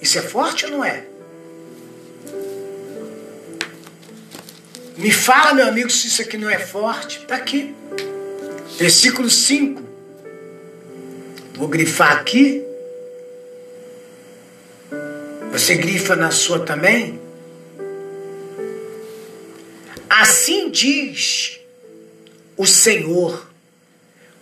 Isso 0.00 0.18
é 0.18 0.22
forte 0.22 0.66
ou 0.66 0.72
não 0.72 0.84
é? 0.84 1.04
Me 4.96 5.10
fala, 5.10 5.54
meu 5.54 5.66
amigo, 5.66 5.90
se 5.90 6.06
isso 6.06 6.22
aqui 6.22 6.38
não 6.38 6.48
é 6.48 6.58
forte. 6.58 7.18
Está 7.18 7.36
aqui. 7.36 7.74
Versículo 8.78 9.28
5. 9.28 9.82
Vou 11.54 11.68
grifar 11.68 12.12
aqui. 12.12 12.64
Você 15.52 15.76
grifa 15.76 16.16
na 16.16 16.30
sua 16.30 16.64
também? 16.64 17.20
Assim 20.08 20.70
diz 20.70 21.60
o 22.56 22.66
Senhor 22.66 23.48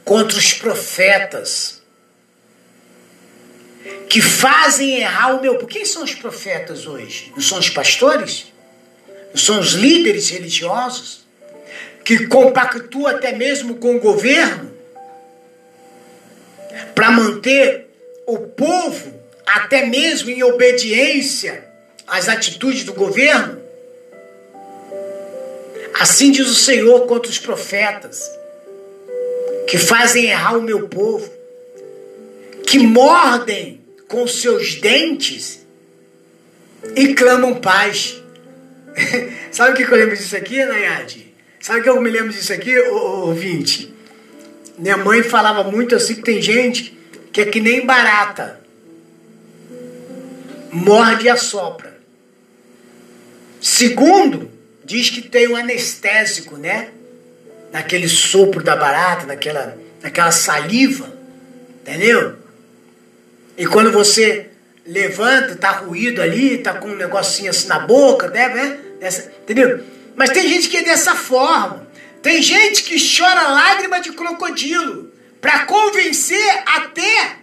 contra 0.04 0.38
os 0.38 0.52
profetas 0.54 1.81
que 4.12 4.20
fazem 4.20 5.00
errar 5.00 5.36
o 5.36 5.40
meu. 5.40 5.56
Por 5.56 5.66
quem 5.66 5.86
são 5.86 6.04
os 6.04 6.14
profetas 6.14 6.86
hoje? 6.86 7.32
Não 7.34 7.40
são 7.40 7.58
os 7.58 7.70
pastores? 7.70 8.52
Não 9.30 9.38
são 9.38 9.58
os 9.58 9.72
líderes 9.72 10.28
religiosos? 10.28 11.24
Que 12.04 12.26
compactuam 12.26 13.06
até 13.06 13.32
mesmo 13.32 13.76
com 13.76 13.96
o 13.96 14.00
governo 14.00 14.70
para 16.94 17.10
manter 17.10 17.86
o 18.26 18.36
povo 18.36 19.18
até 19.46 19.86
mesmo 19.86 20.28
em 20.28 20.42
obediência 20.42 21.64
às 22.06 22.28
atitudes 22.28 22.84
do 22.84 22.92
governo? 22.92 23.62
Assim 25.98 26.30
diz 26.30 26.50
o 26.50 26.54
Senhor 26.54 27.06
contra 27.06 27.30
os 27.30 27.38
profetas, 27.38 28.30
que 29.66 29.78
fazem 29.78 30.26
errar 30.26 30.58
o 30.58 30.62
meu 30.62 30.86
povo, 30.86 31.32
que 32.66 32.78
mordem 32.78 33.81
com 34.12 34.26
seus 34.28 34.74
dentes 34.74 35.66
e 36.94 37.14
clamam 37.14 37.54
paz. 37.54 38.22
Sabe 39.50 39.72
o 39.72 39.74
que 39.74 39.90
eu 39.90 39.96
lembro 39.96 40.14
disso 40.14 40.36
aqui, 40.36 40.62
Nayade? 40.62 41.32
Sabe 41.58 41.80
o 41.80 41.82
que 41.82 41.88
eu 41.88 41.98
me 41.98 42.10
lembro 42.10 42.28
disso 42.28 42.52
aqui, 42.52 42.78
ouvinte? 42.78 43.90
Minha 44.76 44.98
mãe 44.98 45.22
falava 45.22 45.64
muito 45.64 45.96
assim 45.96 46.16
que 46.16 46.22
tem 46.22 46.42
gente 46.42 46.94
que 47.32 47.40
é 47.40 47.46
que 47.46 47.58
nem 47.58 47.86
barata. 47.86 48.60
Morde 50.70 51.24
e 51.24 51.30
assopra. 51.30 51.98
Segundo, 53.62 54.50
diz 54.84 55.08
que 55.08 55.22
tem 55.22 55.48
um 55.48 55.56
anestésico, 55.56 56.58
né? 56.58 56.90
Naquele 57.72 58.08
sopro 58.08 58.62
da 58.62 58.76
barata, 58.76 59.24
naquela, 59.24 59.78
naquela 60.02 60.30
saliva. 60.30 61.10
Entendeu? 61.80 62.41
E 63.62 63.66
quando 63.66 63.92
você 63.92 64.48
levanta, 64.84 65.54
tá 65.54 65.70
ruído 65.70 66.20
ali, 66.20 66.58
tá 66.58 66.74
com 66.74 66.88
um 66.88 66.96
negocinho 66.96 67.48
assim 67.48 67.68
na 67.68 67.78
boca, 67.78 68.26
né? 68.26 68.48
né? 68.48 68.78
Dessa, 68.98 69.32
entendeu? 69.40 69.84
Mas 70.16 70.30
tem 70.30 70.48
gente 70.48 70.68
que 70.68 70.78
é 70.78 70.82
dessa 70.82 71.14
forma. 71.14 71.86
Tem 72.20 72.42
gente 72.42 72.82
que 72.82 72.96
chora 72.98 73.50
lágrima 73.50 74.00
de 74.00 74.10
crocodilo 74.14 75.12
para 75.40 75.64
convencer 75.64 76.62
até 76.66 77.36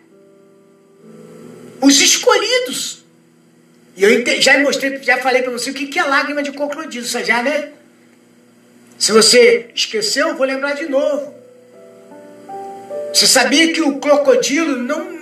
os 1.80 2.02
escolhidos. 2.02 3.06
E 3.96 4.04
eu 4.04 4.42
já 4.42 4.60
mostrei, 4.60 5.02
já 5.02 5.20
falei 5.20 5.42
para 5.42 5.54
você 5.54 5.70
o 5.70 5.74
que 5.74 5.98
é 5.98 6.04
lágrima 6.04 6.44
de 6.44 6.52
crocodilo, 6.52 7.06
você 7.06 7.24
já, 7.24 7.42
né? 7.42 7.70
Se 8.98 9.14
você 9.14 9.70
esqueceu, 9.74 10.28
eu 10.28 10.36
vou 10.36 10.46
lembrar 10.46 10.74
de 10.74 10.90
novo. 10.90 11.34
Você 13.14 13.26
sabia 13.26 13.72
que 13.72 13.82
o 13.82 14.00
crocodilo 14.00 14.76
não, 14.76 15.19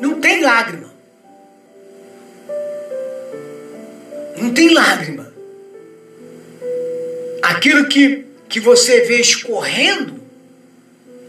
não 0.00 0.20
tem 0.20 0.42
lágrima? 0.42 0.94
Não 4.38 4.52
tem 4.52 4.72
lágrima. 4.72 5.32
Aquilo 7.42 7.88
que 7.88 8.26
que 8.48 8.60
você 8.60 9.02
vê 9.02 9.20
escorrendo 9.20 10.20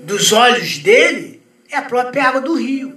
dos 0.03 0.31
olhos 0.31 0.77
dele 0.77 1.41
é 1.69 1.75
a 1.75 1.81
própria 1.81 2.23
água 2.23 2.41
do 2.41 2.53
rio. 2.53 2.95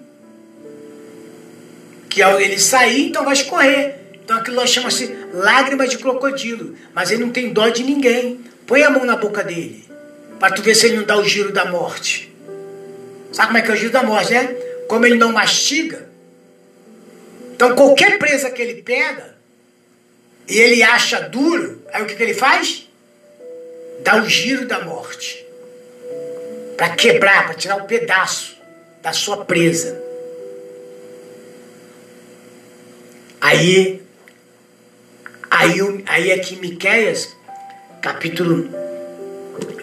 Que 2.08 2.22
ao 2.22 2.40
ele 2.40 2.58
sair, 2.58 3.08
então 3.08 3.24
vai 3.24 3.34
escorrer. 3.34 3.96
Então 4.22 4.36
aquilo 4.36 4.66
chama-se 4.66 5.14
lágrima 5.32 5.86
de 5.86 5.98
crocodilo. 5.98 6.76
Mas 6.94 7.10
ele 7.10 7.24
não 7.24 7.30
tem 7.30 7.52
dó 7.52 7.68
de 7.68 7.82
ninguém. 7.82 8.40
Põe 8.66 8.82
a 8.82 8.90
mão 8.90 9.04
na 9.04 9.16
boca 9.16 9.42
dele. 9.42 9.84
Para 10.38 10.54
tu 10.54 10.62
ver 10.62 10.74
se 10.74 10.86
ele 10.86 10.98
não 10.98 11.04
dá 11.04 11.16
o 11.16 11.24
giro 11.24 11.52
da 11.52 11.64
morte. 11.64 12.32
Sabe 13.32 13.48
como 13.48 13.58
é 13.58 13.62
que 13.62 13.70
é 13.70 13.74
o 13.74 13.76
giro 13.76 13.92
da 13.92 14.02
morte, 14.02 14.32
né? 14.32 14.56
Como 14.90 15.06
ele 15.06 15.16
não 15.16 15.30
mastiga. 15.32 16.10
Então 17.54 17.76
qualquer 17.76 18.18
presa 18.18 18.50
que 18.50 18.60
ele 18.60 18.82
pega 18.82 19.36
e 20.48 20.58
ele 20.58 20.82
acha 20.82 21.20
duro, 21.20 21.80
aí 21.92 22.02
o 22.02 22.06
que, 22.06 22.16
que 22.16 22.22
ele 22.22 22.34
faz? 22.34 22.90
dá 24.02 24.22
o 24.22 24.28
giro 24.28 24.66
da 24.66 24.84
morte 24.84 25.44
para 26.76 26.90
quebrar, 26.90 27.46
para 27.46 27.54
tirar 27.54 27.76
um 27.76 27.86
pedaço 27.86 28.56
da 29.02 29.12
sua 29.12 29.44
presa. 29.44 30.02
Aí, 33.40 34.02
aí, 35.50 35.78
aí 36.06 36.32
aqui 36.32 36.54
em 36.54 36.60
Miqueias, 36.60 37.36
capítulo, 38.00 38.68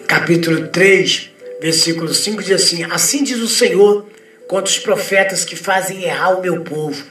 capítulo 0.06 0.68
3, 0.68 1.30
versículo 1.60 2.12
5, 2.12 2.42
diz 2.42 2.62
assim: 2.62 2.84
Assim 2.84 3.22
diz 3.22 3.38
o 3.38 3.48
Senhor 3.48 4.06
contra 4.48 4.72
os 4.72 4.78
profetas 4.78 5.44
que 5.44 5.54
fazem 5.54 6.02
errar 6.02 6.30
o 6.30 6.40
meu 6.40 6.64
povo, 6.64 7.06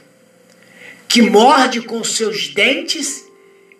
que 1.06 1.22
morde 1.22 1.80
com 1.80 2.02
seus 2.02 2.48
dentes 2.48 3.24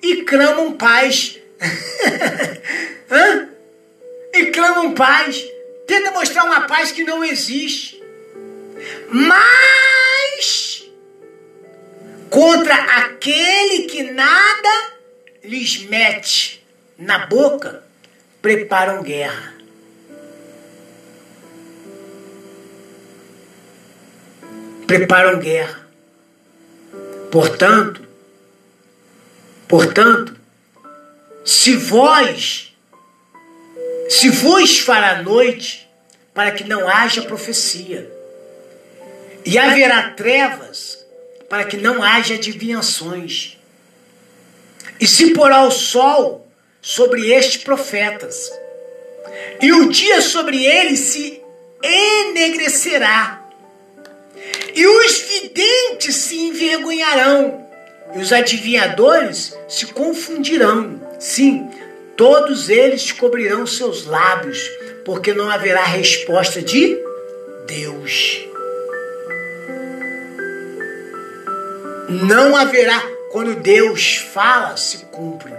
e 0.00 0.22
clamam 0.22 0.72
paz. 0.72 1.38
Hã? 3.10 3.48
E 4.32 4.46
clamam 4.46 4.94
paz. 4.94 5.44
Tenta 5.86 6.12
mostrar 6.12 6.44
uma 6.44 6.62
paz 6.62 6.92
que 6.92 7.02
não 7.02 7.24
existe. 7.24 8.00
Mas 9.10 10.88
contra 12.30 12.74
aquele 12.74 13.88
que 13.88 14.04
nada 14.04 14.92
lhes 15.42 15.82
mete 15.82 16.64
na 16.96 17.26
boca, 17.26 17.82
preparam 18.40 19.02
guerra. 19.02 19.57
Preparam 24.88 25.38
guerra. 25.38 25.87
Portanto, 27.31 28.03
portanto, 29.68 30.35
se 31.44 31.77
vós 31.77 32.68
se 34.09 34.31
vos 34.31 34.79
fará 34.79 35.22
noite, 35.22 35.87
para 36.33 36.51
que 36.53 36.64
não 36.64 36.88
haja 36.88 37.22
profecia. 37.22 38.11
E 39.44 39.59
haverá 39.59 40.11
trevas, 40.11 40.98
para 41.48 41.64
que 41.64 41.77
não 41.77 42.03
haja 42.03 42.35
adivinhações. 42.35 43.59
E 44.98 45.07
se 45.07 45.35
porá 45.35 45.62
o 45.62 45.70
sol 45.70 46.51
sobre 46.81 47.31
estes 47.31 47.62
profetas, 47.62 48.51
e 49.61 49.72
o 49.72 49.90
dia 49.90 50.22
sobre 50.22 50.64
eles 50.64 51.01
se 51.01 51.42
enegrecerá, 51.83 53.38
e 54.74 54.87
os 54.87 55.18
videntes 55.20 56.14
se 56.14 56.37
envergonharão, 56.37 57.66
e 58.14 58.18
os 58.18 58.32
adivinhadores 58.32 59.56
se 59.68 59.87
confundirão. 59.87 61.00
Sim, 61.18 61.68
Todos 62.18 62.68
eles 62.68 63.12
cobrirão 63.12 63.64
seus 63.64 64.04
lábios, 64.04 64.58
porque 65.04 65.32
não 65.32 65.48
haverá 65.48 65.84
resposta 65.84 66.61
de 66.61 66.98
Deus. 67.64 68.44
Não 72.08 72.56
haverá. 72.56 73.00
Quando 73.30 73.54
Deus 73.54 74.16
fala, 74.16 74.76
se 74.76 74.98
cumpre. 75.12 75.52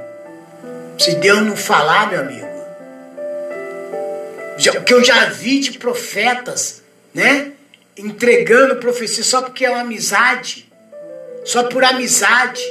Se 0.98 1.16
Deus 1.16 1.40
não 1.44 1.56
falar, 1.56 2.10
meu 2.10 2.20
amigo. 2.20 2.50
O 4.78 4.84
que 4.84 4.94
eu 4.94 5.02
já 5.02 5.30
vi 5.30 5.62
de 5.62 5.80
profetas, 5.80 6.82
né? 7.14 7.54
Entregando 8.00 8.78
profecia 8.78 9.24
só 9.24 9.42
porque 9.42 9.66
é 9.66 9.70
uma 9.70 9.82
amizade. 9.82 10.72
Só 11.44 11.64
por 11.64 11.84
amizade. 11.84 12.64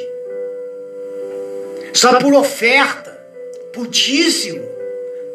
Só 1.92 2.18
por 2.18 2.34
oferta 2.34 3.08
putíssimo. 3.78 4.66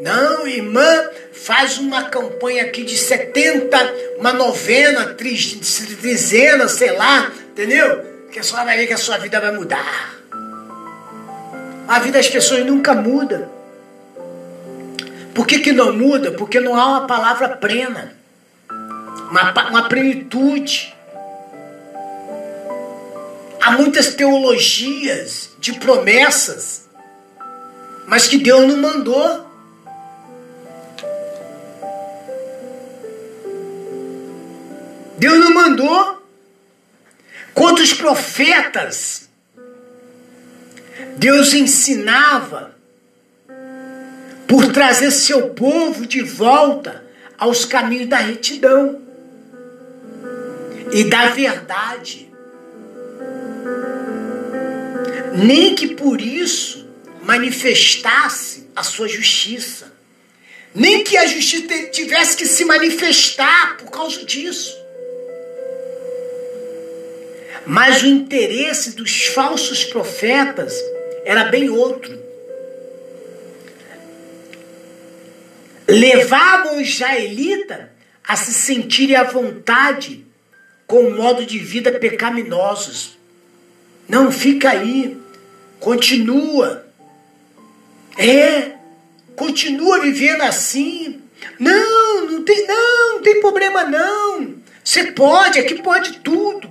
Não, 0.02 0.46
irmã, 0.46 1.10
faz 1.32 1.78
uma 1.78 2.04
campanha 2.10 2.64
aqui 2.64 2.84
de 2.84 2.98
70, 2.98 3.78
uma 4.18 4.34
novena, 4.34 5.14
trizena, 5.14 6.68
sei 6.68 6.92
lá, 6.92 7.32
entendeu? 7.52 8.04
Que 8.30 8.40
a 8.40 8.44
senhora 8.44 8.66
vai 8.66 8.78
ver 8.78 8.88
que 8.88 8.94
a 8.94 8.98
sua 8.98 9.18
vida 9.18 9.40
vai 9.40 9.52
mudar. 9.54 10.16
A 11.88 12.00
vida 12.00 12.18
das 12.18 12.28
pessoas 12.28 12.66
nunca 12.66 12.94
muda. 12.94 13.50
Por 15.34 15.48
que, 15.48 15.60
que 15.60 15.72
não 15.72 15.94
muda? 15.94 16.32
Porque 16.32 16.60
não 16.60 16.76
há 16.76 16.86
uma 16.86 17.08
palavra 17.08 17.50
plena, 17.50 18.13
uma, 19.34 19.70
uma 19.70 19.90
plenitude. 19.90 20.96
Há 23.60 23.72
muitas 23.72 24.14
teologias 24.14 25.50
de 25.60 25.74
promessas 25.74 26.84
mas 28.06 28.28
que 28.28 28.38
Deus 28.38 28.68
não 28.68 28.78
mandou. 28.78 29.48
Deus 35.18 35.40
não 35.40 35.54
mandou. 35.54 36.22
Quantos 37.54 37.94
profetas 37.94 39.30
Deus 41.18 41.54
ensinava 41.54 42.76
por 44.48 44.72
trazer 44.72 45.12
seu 45.12 45.50
povo 45.50 46.06
de 46.06 46.22
volta 46.22 47.04
aos 47.38 47.66
caminhos 47.66 48.10
da 48.10 48.18
retidão. 48.18 49.03
E 50.94 51.04
da 51.06 51.30
verdade. 51.30 52.32
Nem 55.36 55.74
que 55.74 55.96
por 55.96 56.22
isso 56.22 56.88
manifestasse 57.24 58.70
a 58.76 58.84
sua 58.84 59.08
justiça. 59.08 59.92
Nem 60.74 61.04
que 61.04 61.18
a 61.18 61.26
justiça 61.26 61.88
tivesse 61.92 62.38
que 62.38 62.46
se 62.46 62.64
manifestar 62.64 63.78
por 63.78 63.90
causa 63.90 64.24
disso. 64.24 64.78
Mas 67.66 68.04
o 68.04 68.08
interesse 68.08 68.92
dos 68.92 69.26
falsos 69.28 69.84
profetas 69.86 70.74
era 71.26 71.46
bem 71.46 71.70
outro. 71.70 72.22
Levavam 75.88 76.78
o 76.78 76.82
israelita 76.82 77.92
a 78.28 78.36
se 78.36 78.54
sentirem 78.54 79.16
à 79.16 79.24
vontade 79.24 80.26
com 80.88 81.08
o 81.08 81.16
modo 81.16 81.46
de 81.46 81.60
vida 81.60 81.92
pecaminosos. 81.92 83.18
Não 84.08 84.32
fica 84.32 84.70
aí. 84.70 85.18
Continua. 85.80 86.86
É. 88.18 88.74
Continua 89.36 90.00
vivendo 90.02 90.42
assim. 90.42 91.22
Não, 91.60 92.26
não 92.26 92.44
tem, 92.44 92.68
não, 92.68 93.16
não 93.16 93.22
tem 93.22 93.40
problema 93.42 93.84
não. 93.84 94.56
Você 94.84 95.12
pode, 95.12 95.60
aqui 95.60 95.82
pode 95.82 96.20
tudo. 96.20 96.70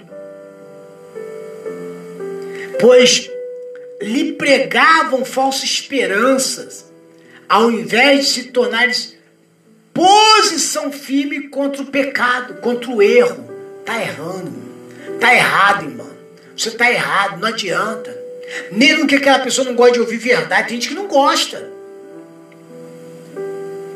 Pois 2.80 3.30
lhe 4.00 4.32
pregavam 4.32 5.24
falsas 5.24 5.64
esperanças, 5.64 6.90
ao 7.48 7.70
invés 7.70 8.26
de 8.26 8.32
se 8.32 8.42
tornares 8.44 9.16
posição 9.94 10.90
firme 10.90 11.48
contra 11.48 11.82
o 11.82 11.86
pecado, 11.86 12.54
contra 12.60 12.90
o 12.90 13.00
erro. 13.00 13.51
Tá 13.84 14.00
errando, 14.00 14.52
tá 15.20 15.34
errado, 15.34 15.84
irmão. 15.84 16.10
Você 16.56 16.70
tá 16.70 16.90
errado, 16.90 17.40
não 17.40 17.48
adianta. 17.48 18.16
Mesmo 18.70 19.06
que 19.06 19.16
aquela 19.16 19.38
pessoa 19.38 19.64
não 19.64 19.74
goste 19.74 19.94
de 19.94 20.00
ouvir 20.00 20.18
verdade, 20.18 20.68
tem 20.68 20.80
gente 20.80 20.88
que 20.88 20.94
não 20.94 21.06
gosta. 21.06 21.70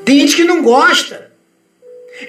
Tem 0.05 0.20
gente 0.20 0.37
que 0.37 0.44
não 0.44 0.62
gosta. 0.62 1.31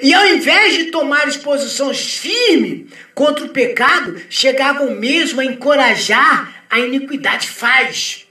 E 0.02 0.14
ao 0.14 0.26
invés 0.28 0.74
de 0.76 0.86
tomar 0.86 1.26
posições 1.40 2.18
firmes 2.18 2.92
contra 3.16 3.46
o 3.46 3.50
pecado, 3.50 4.20
chegavam 4.30 4.92
mesmo 4.92 5.40
a 5.40 5.46
encorajar 5.46 6.66
a 6.70 6.80
iniquidade. 6.80 7.48
Faz. 7.48 8.26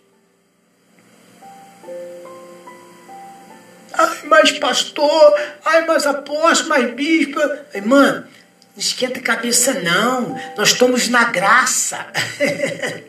Ai, 3.93 4.19
mas 4.25 4.53
pastor, 4.53 5.41
ai, 5.65 5.87
mas 5.87 6.07
apóstolo, 6.07 6.69
mas 6.69 6.93
bispo. 6.93 7.41
Irmã, 7.75 8.29
esquenta 8.77 9.19
a 9.19 9.23
cabeça 9.23 9.75
não. 9.75 10.37
Nós 10.57 10.71
estamos 10.71 11.09
na 11.09 11.25
graça. 11.25 12.07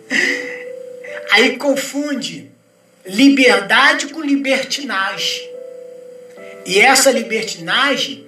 Aí 1.32 1.58
confunde 1.58 2.49
liberdade 3.06 4.08
com 4.08 4.21
libertinagem. 4.21 5.49
E 6.65 6.80
essa 6.80 7.12
libertinagem 7.12 8.25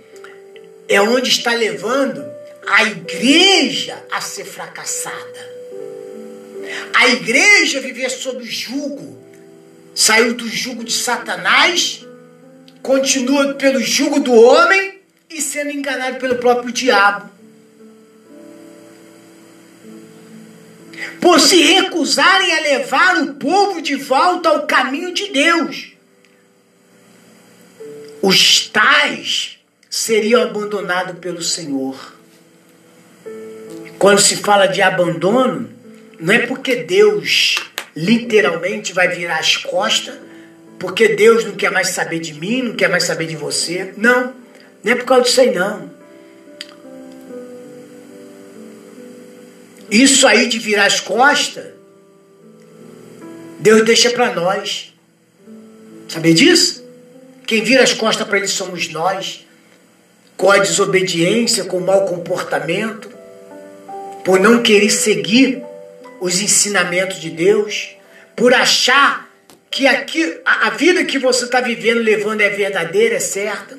é 0.88 1.02
onde 1.02 1.30
está 1.30 1.54
levando 1.54 2.24
a 2.68 2.84
igreja 2.84 4.04
a 4.12 4.22
ser 4.22 4.46
fracassada. 4.46 5.60
A 6.94 7.08
igreja 7.10 7.82
viver 7.82 8.10
sob 8.10 8.44
jugo. 8.46 9.18
Saiu 9.96 10.34
do 10.34 10.48
jugo 10.48 10.84
de 10.84 10.94
Satanás 10.94 12.06
continua 12.82 13.56
pelo 13.56 13.82
jugo 13.82 14.20
do 14.20 14.34
homem 14.34 14.99
e 15.30 15.42
sendo 15.42 15.72
enganado 15.72 16.18
pelo 16.18 16.36
próprio 16.36 16.72
diabo. 16.72 17.30
Por 21.22 21.40
se 21.40 21.62
recusarem 21.62 22.58
a 22.58 22.62
levar 22.62 23.22
o 23.22 23.36
povo 23.36 23.82
de 23.82 23.96
volta 23.96 24.50
ao 24.50 24.66
caminho 24.66 25.14
de 25.14 25.32
Deus. 25.32 25.94
Os 28.22 28.68
tais 28.68 29.60
seriam 29.90 30.42
abandonados 30.42 31.20
pelo 31.20 31.42
Senhor. 31.42 32.16
Quando 33.98 34.20
se 34.20 34.38
fala 34.38 34.68
de 34.68 34.82
abandono, 34.82 35.70
não 36.20 36.34
é 36.34 36.48
porque 36.48 36.78
Deus 36.78 37.56
literalmente 37.96 38.94
vai 38.94 39.10
virar 39.10 39.40
as 39.40 39.58
costas 39.58 40.16
porque 40.80 41.10
Deus 41.10 41.44
não 41.44 41.56
quer 41.56 41.70
mais 41.70 41.90
saber 41.90 42.20
de 42.20 42.34
mim, 42.34 42.64
não 42.64 42.74
quer 42.74 42.88
mais 42.88 43.04
saber 43.04 43.28
de 43.28 43.36
você. 43.36 43.94
Não, 43.98 44.34
não 44.84 44.92
é 44.94 44.96
por 44.96 45.06
causa 45.06 45.24
disso 45.24 45.42
aí, 45.42 45.54
não. 45.54 45.90
Isso 49.92 50.28
aí 50.28 50.48
de 50.48 50.60
virar 50.60 50.86
as 50.86 51.00
costas, 51.00 51.66
Deus 53.60 53.84
deixa 53.84 54.10
para 54.12 54.34
nós. 54.34 54.94
Saber 56.08 56.34
disso? 56.34 56.84
Quem 57.46 57.64
vira 57.64 57.84
as 57.84 57.94
costas 57.94 58.28
para 58.28 58.38
Ele 58.38 58.48
somos 58.48 58.90
nós. 58.90 59.46
Com 60.38 60.52
a 60.52 60.60
desobediência, 60.60 61.66
com 61.66 61.78
o 61.78 61.86
mau 61.86 62.06
comportamento, 62.06 63.10
por 64.24 64.40
não 64.40 64.64
querer 64.64 64.90
seguir 64.90 65.62
os 66.22 66.40
ensinamentos 66.40 67.20
de 67.20 67.30
Deus, 67.30 67.96
por 68.36 68.54
achar 68.54 69.30
que 69.70 69.86
aqui, 69.86 70.40
a 70.46 70.70
vida 70.70 71.04
que 71.04 71.20
você 71.20 71.46
está 71.46 71.60
vivendo, 71.60 72.00
levando 72.00 72.42
é 72.42 72.50
verdadeira, 72.50 73.16
é 73.16 73.20
certa. 73.20 73.78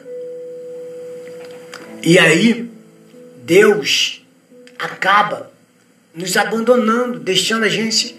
E 2.02 2.18
aí, 2.18 2.70
Deus 3.42 4.24
acaba 4.78 5.50
nos 6.14 6.36
abandonando, 6.36 7.20
deixando 7.20 7.64
a 7.64 7.68
gente 7.68 8.18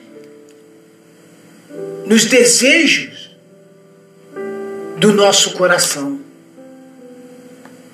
nos 2.05 2.25
desejos 2.25 3.31
do 4.97 5.13
nosso 5.13 5.53
coração. 5.53 6.21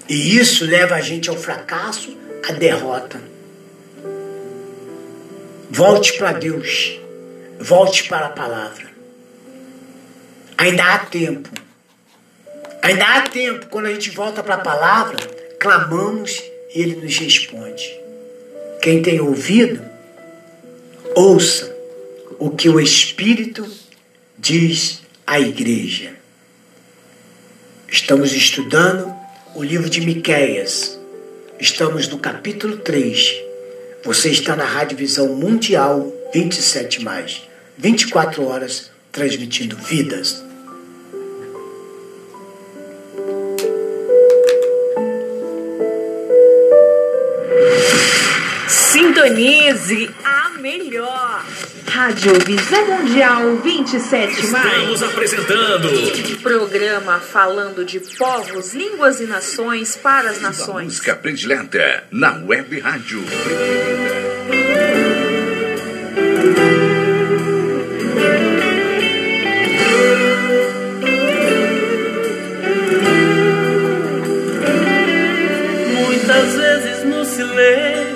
E 0.09 0.37
isso 0.37 0.65
leva 0.65 0.95
a 0.95 1.01
gente 1.01 1.29
ao 1.29 1.37
fracasso, 1.37 2.17
à 2.47 2.51
derrota. 2.51 3.21
Volte 5.69 6.17
para 6.17 6.33
Deus, 6.33 6.99
volte 7.59 8.07
para 8.07 8.27
a 8.27 8.29
palavra. 8.29 8.87
Ainda 10.57 10.83
há 10.83 10.99
tempo. 10.99 11.49
Ainda 12.81 13.05
há 13.05 13.21
tempo. 13.21 13.67
Quando 13.67 13.85
a 13.85 13.93
gente 13.93 14.09
volta 14.09 14.41
para 14.41 14.55
a 14.55 14.59
palavra, 14.59 15.17
clamamos 15.59 16.43
e 16.73 16.81
ele 16.81 16.95
nos 16.95 17.17
responde. 17.17 17.99
Quem 18.81 19.01
tem 19.01 19.19
ouvido, 19.19 19.81
ouça 21.15 21.75
o 22.39 22.51
que 22.51 22.69
o 22.69 22.79
Espírito 22.79 23.67
diz 24.37 25.01
à 25.25 25.39
igreja. 25.39 26.13
Estamos 27.89 28.33
estudando 28.33 29.13
o 29.55 29.63
livro 29.63 29.89
de 29.89 30.01
Miqueias. 30.01 30.99
Estamos 31.59 32.07
no 32.07 32.19
capítulo 32.19 32.77
3. 32.77 33.35
Você 34.03 34.29
está 34.29 34.55
na 34.55 34.65
Rádio 34.65 34.97
Visão 34.97 35.35
Mundial 35.35 36.13
27 36.33 37.03
mais 37.03 37.41
24 37.77 38.45
horas 38.45 38.91
transmitindo 39.11 39.75
vidas. 39.77 40.43
Sintonize 49.87 50.09
a 50.23 50.49
melhor. 50.59 51.45
Rádio 51.87 52.33
Visão 52.45 52.85
Mundial 52.87 53.55
27 53.57 54.47
mais. 54.47 54.65
Estamos 54.65 55.03
apresentando 55.03 55.89
programa 56.43 57.19
falando 57.19 57.85
de 57.85 57.99
povos, 58.17 58.73
línguas 58.73 59.21
e 59.21 59.25
nações 59.25 59.95
para 59.95 60.29
as 60.29 60.41
nações. 60.41 60.85
música 60.85 61.15
predileta 61.15 62.03
na 62.11 62.43
web 62.45 62.79
rádio. 62.79 63.23
Muitas 75.95 76.55
vezes 76.55 77.03
no 77.05 77.25
silêncio 77.25 78.06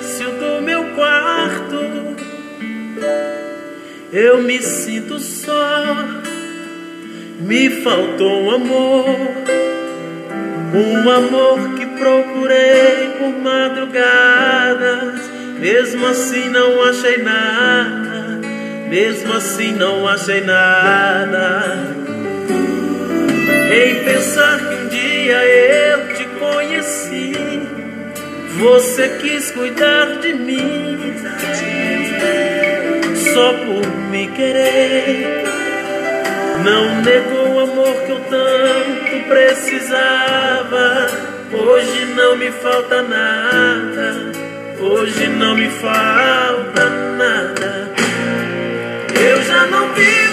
eu 4.12 4.42
me 4.42 4.60
sinto 4.62 5.18
só. 5.18 6.06
Me 7.40 7.70
faltou 7.82 8.44
um 8.44 8.50
amor, 8.50 9.06
um 10.74 11.10
amor 11.10 11.74
que 11.76 11.86
procurei 11.86 13.08
por 13.18 13.30
madrugadas. 13.42 15.30
Mesmo 15.58 16.06
assim 16.06 16.48
não 16.50 16.82
achei 16.82 17.18
nada, 17.18 18.40
mesmo 18.88 19.32
assim 19.32 19.72
não 19.72 20.06
achei 20.06 20.40
nada. 20.40 21.96
Em 23.72 24.04
pensar 24.04 24.58
que 24.58 24.74
um 24.74 24.88
dia 24.88 25.44
eu 25.44 26.14
te 26.14 26.24
conheci, 26.38 27.32
você 28.58 29.08
quis 29.20 29.50
cuidar 29.52 30.18
de 30.20 30.34
mim, 30.34 31.14
só 33.32 33.52
por 33.52 33.86
me 34.10 34.26
querer. 34.28 35.44
Não 36.64 37.02
negou 37.02 37.54
o 37.54 37.60
amor 37.60 37.94
que 38.04 38.12
eu 38.12 38.20
tanto 38.20 39.28
precisava. 39.28 41.06
Hoje 41.52 42.04
não 42.14 42.36
me 42.36 42.50
falta 42.50 43.02
nada. 43.02 44.32
Hoje 44.80 45.26
não 45.28 45.54
me 45.54 45.68
falta 45.68 46.90
nada. 47.16 47.92
Eu 49.18 49.42
já 49.44 49.66
não 49.66 49.92
vivo 49.94 50.31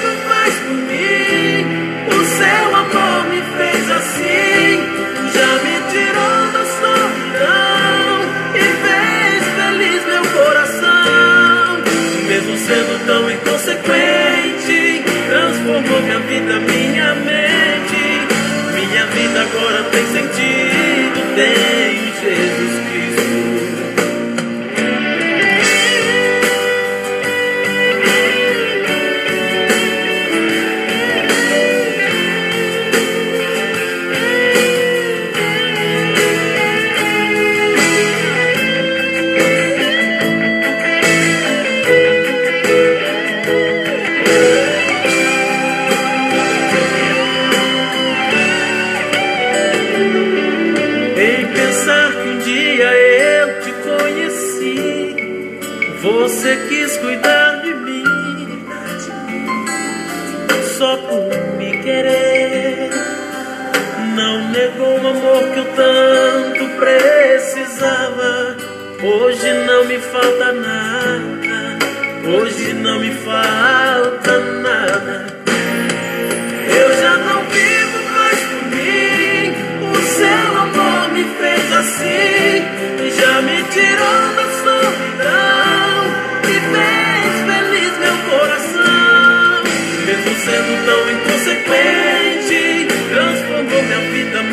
sendo 90.60 90.86
tão 90.86 91.10
inconsequente, 91.10 92.88
transformou 93.14 93.84
minha 93.84 94.00
vida, 94.12 94.44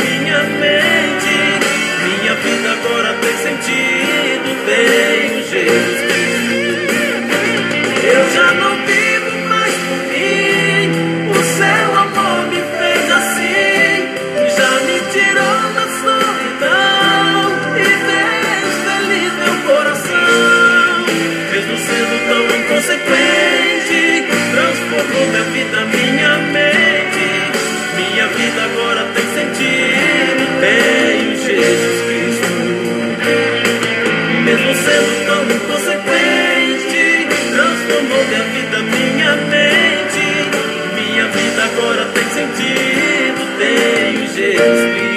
tem 42.36 42.46
sentido, 42.48 43.40
tenho 43.58 44.26
Jesus 44.34 44.80
Cristo. 44.94 45.16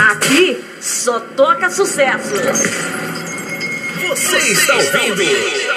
Aqui 0.00 0.64
só 0.80 1.20
toca 1.20 1.68
sucesso. 1.68 2.32
Você 4.08 4.36
está 4.38 4.76
ouvindo? 5.02 5.72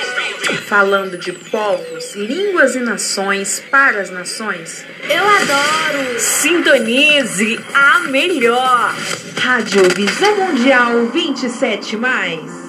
Falando 0.68 1.18
de 1.18 1.32
povos, 1.34 2.16
línguas 2.16 2.76
e 2.76 2.80
nações 2.80 3.62
para 3.70 4.00
as 4.02 4.10
nações. 4.10 4.86
Eu 5.10 5.28
adoro! 5.28 6.20
Sintonize 6.20 7.60
a 7.74 8.00
melhor. 8.00 8.96
Rádio 9.46 9.84
Visão 9.96 10.38
Mundial 10.38 11.06
27 11.14 11.98
mais. 11.98 12.65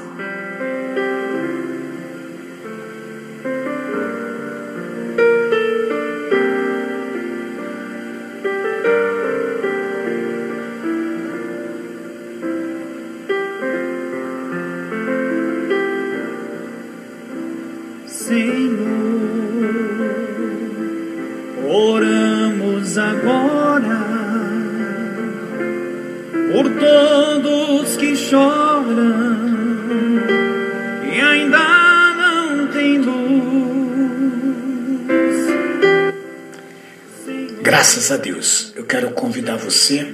Graças 37.87 38.11
a 38.11 38.17
Deus. 38.17 38.73
Eu 38.75 38.85
quero 38.85 39.13
convidar 39.13 39.55
você 39.55 40.13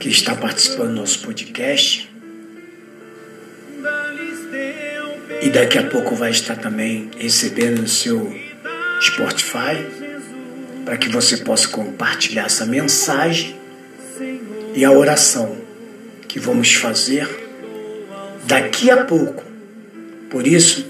que 0.00 0.08
está 0.08 0.34
participando 0.34 0.88
do 0.88 0.94
nosso 0.96 1.20
podcast 1.20 2.12
e 5.40 5.48
daqui 5.48 5.78
a 5.78 5.84
pouco 5.84 6.16
vai 6.16 6.32
estar 6.32 6.56
também 6.56 7.08
recebendo 7.16 7.82
no 7.82 7.86
seu 7.86 8.34
Spotify 9.00 9.86
para 10.84 10.96
que 10.96 11.08
você 11.08 11.36
possa 11.36 11.68
compartilhar 11.68 12.46
essa 12.46 12.66
mensagem 12.66 13.56
e 14.74 14.84
a 14.84 14.90
oração 14.90 15.56
que 16.26 16.40
vamos 16.40 16.74
fazer 16.74 17.28
daqui 18.42 18.90
a 18.90 19.04
pouco. 19.04 19.44
Por 20.28 20.44
isso, 20.44 20.84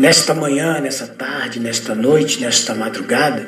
nesta 0.00 0.32
manhã, 0.32 0.80
nesta 0.80 1.06
tarde, 1.06 1.60
nesta 1.60 1.94
noite, 1.94 2.40
nesta 2.40 2.74
madrugada, 2.74 3.46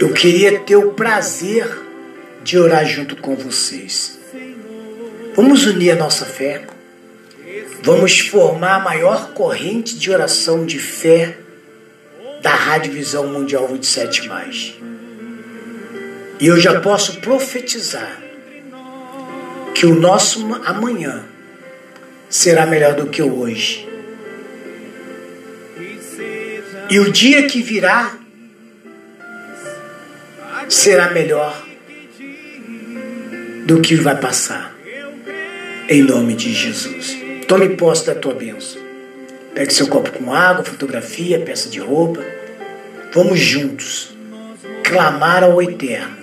eu 0.00 0.12
queria 0.12 0.58
ter 0.58 0.74
o 0.74 0.90
prazer 0.90 1.70
de 2.42 2.58
orar 2.58 2.84
junto 2.84 3.14
com 3.14 3.36
vocês. 3.36 4.18
Vamos 5.36 5.66
unir 5.66 5.92
a 5.92 5.94
nossa 5.94 6.26
fé. 6.26 6.64
Vamos 7.80 8.18
formar 8.18 8.80
a 8.80 8.80
maior 8.80 9.32
corrente 9.32 9.96
de 9.96 10.10
oração 10.10 10.66
de 10.66 10.80
fé 10.80 11.38
da 12.42 12.50
Rádio 12.52 12.92
Visão 12.92 13.28
Mundial 13.28 13.68
27 13.68 14.26
mais. 14.26 14.74
E 16.40 16.46
eu 16.48 16.58
já 16.58 16.80
posso 16.80 17.20
profetizar 17.20 18.20
que 19.76 19.86
o 19.86 19.94
nosso 19.94 20.44
amanhã 20.64 21.24
será 22.28 22.66
melhor 22.66 22.96
do 22.96 23.06
que 23.06 23.22
o 23.22 23.38
hoje. 23.38 23.91
E 26.92 27.00
o 27.00 27.10
dia 27.10 27.46
que 27.46 27.62
virá 27.62 28.18
será 30.68 31.10
melhor 31.10 31.66
do 33.64 33.80
que 33.80 33.94
vai 33.94 34.20
passar. 34.20 34.76
Em 35.88 36.02
nome 36.02 36.34
de 36.34 36.52
Jesus. 36.52 37.16
Tome 37.48 37.70
posse 37.76 38.04
da 38.04 38.14
tua 38.14 38.34
bênção. 38.34 38.78
Pegue 39.54 39.72
seu 39.72 39.86
copo 39.86 40.10
com 40.12 40.34
água, 40.34 40.66
fotografia, 40.66 41.40
peça 41.40 41.70
de 41.70 41.80
roupa. 41.80 42.22
Vamos 43.14 43.40
juntos 43.40 44.14
clamar 44.84 45.42
ao 45.44 45.62
Eterno. 45.62 46.18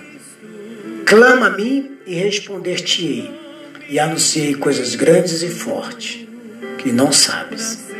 Clama 1.04 1.48
a 1.48 1.50
mim 1.50 1.98
e 2.06 2.14
responder-te-ei, 2.14 3.28
e 3.88 3.98
anunciei 3.98 4.54
coisas 4.54 4.94
grandes 4.94 5.42
e 5.42 5.48
fortes 5.48 6.24
que 6.78 6.92
não 6.92 7.10
sabes. 7.10 7.90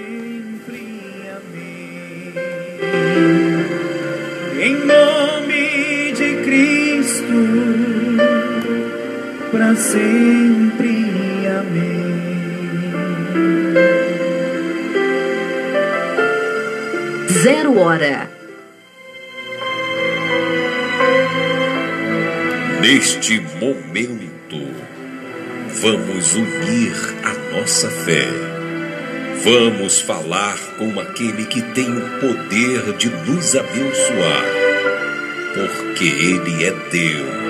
Para 9.51 9.77
sempre. 9.77 11.07
Amém. 11.59 12.11
Zero 17.43 17.79
hora. 17.79 18.31
Neste 22.81 23.41
momento, 23.61 24.59
vamos 25.83 26.35
unir 26.35 26.93
a 27.23 27.57
nossa 27.57 27.89
fé. 27.91 28.27
Vamos 29.43 30.01
falar 30.01 30.59
com 30.79 31.01
aquele 31.01 31.45
que 31.47 31.63
tem 31.63 31.89
o 31.89 32.21
poder 32.21 32.93
de 32.99 33.09
nos 33.09 33.57
abençoar, 33.57 34.45
porque 35.55 36.05
Ele 36.05 36.65
é 36.65 36.73
Deus. 36.91 37.41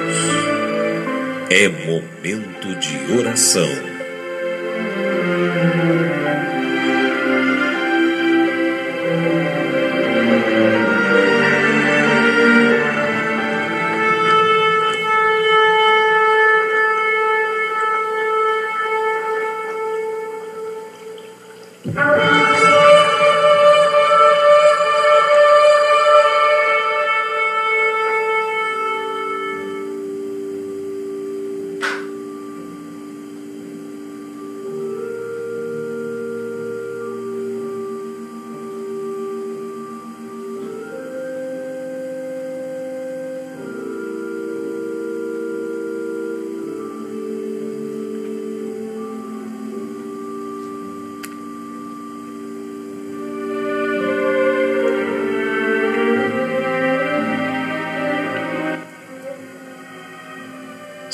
É 1.51 1.69
momento 1.69 2.75
de 2.79 3.19
oração. 3.19 3.90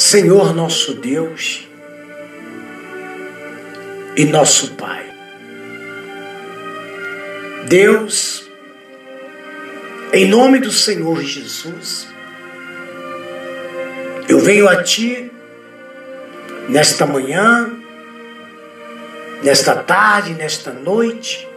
Senhor 0.06 0.54
nosso 0.54 0.94
Deus 0.94 1.66
e 4.16 4.24
nosso 4.24 4.74
Pai. 4.74 5.04
Deus, 7.66 8.48
em 10.12 10.28
nome 10.28 10.60
do 10.60 10.70
Senhor 10.70 11.20
Jesus, 11.22 12.06
eu 14.28 14.38
venho 14.38 14.68
a 14.68 14.80
Ti 14.84 15.28
nesta 16.68 17.04
manhã, 17.04 17.68
nesta 19.42 19.74
tarde, 19.74 20.34
nesta 20.34 20.70
noite 20.70 21.48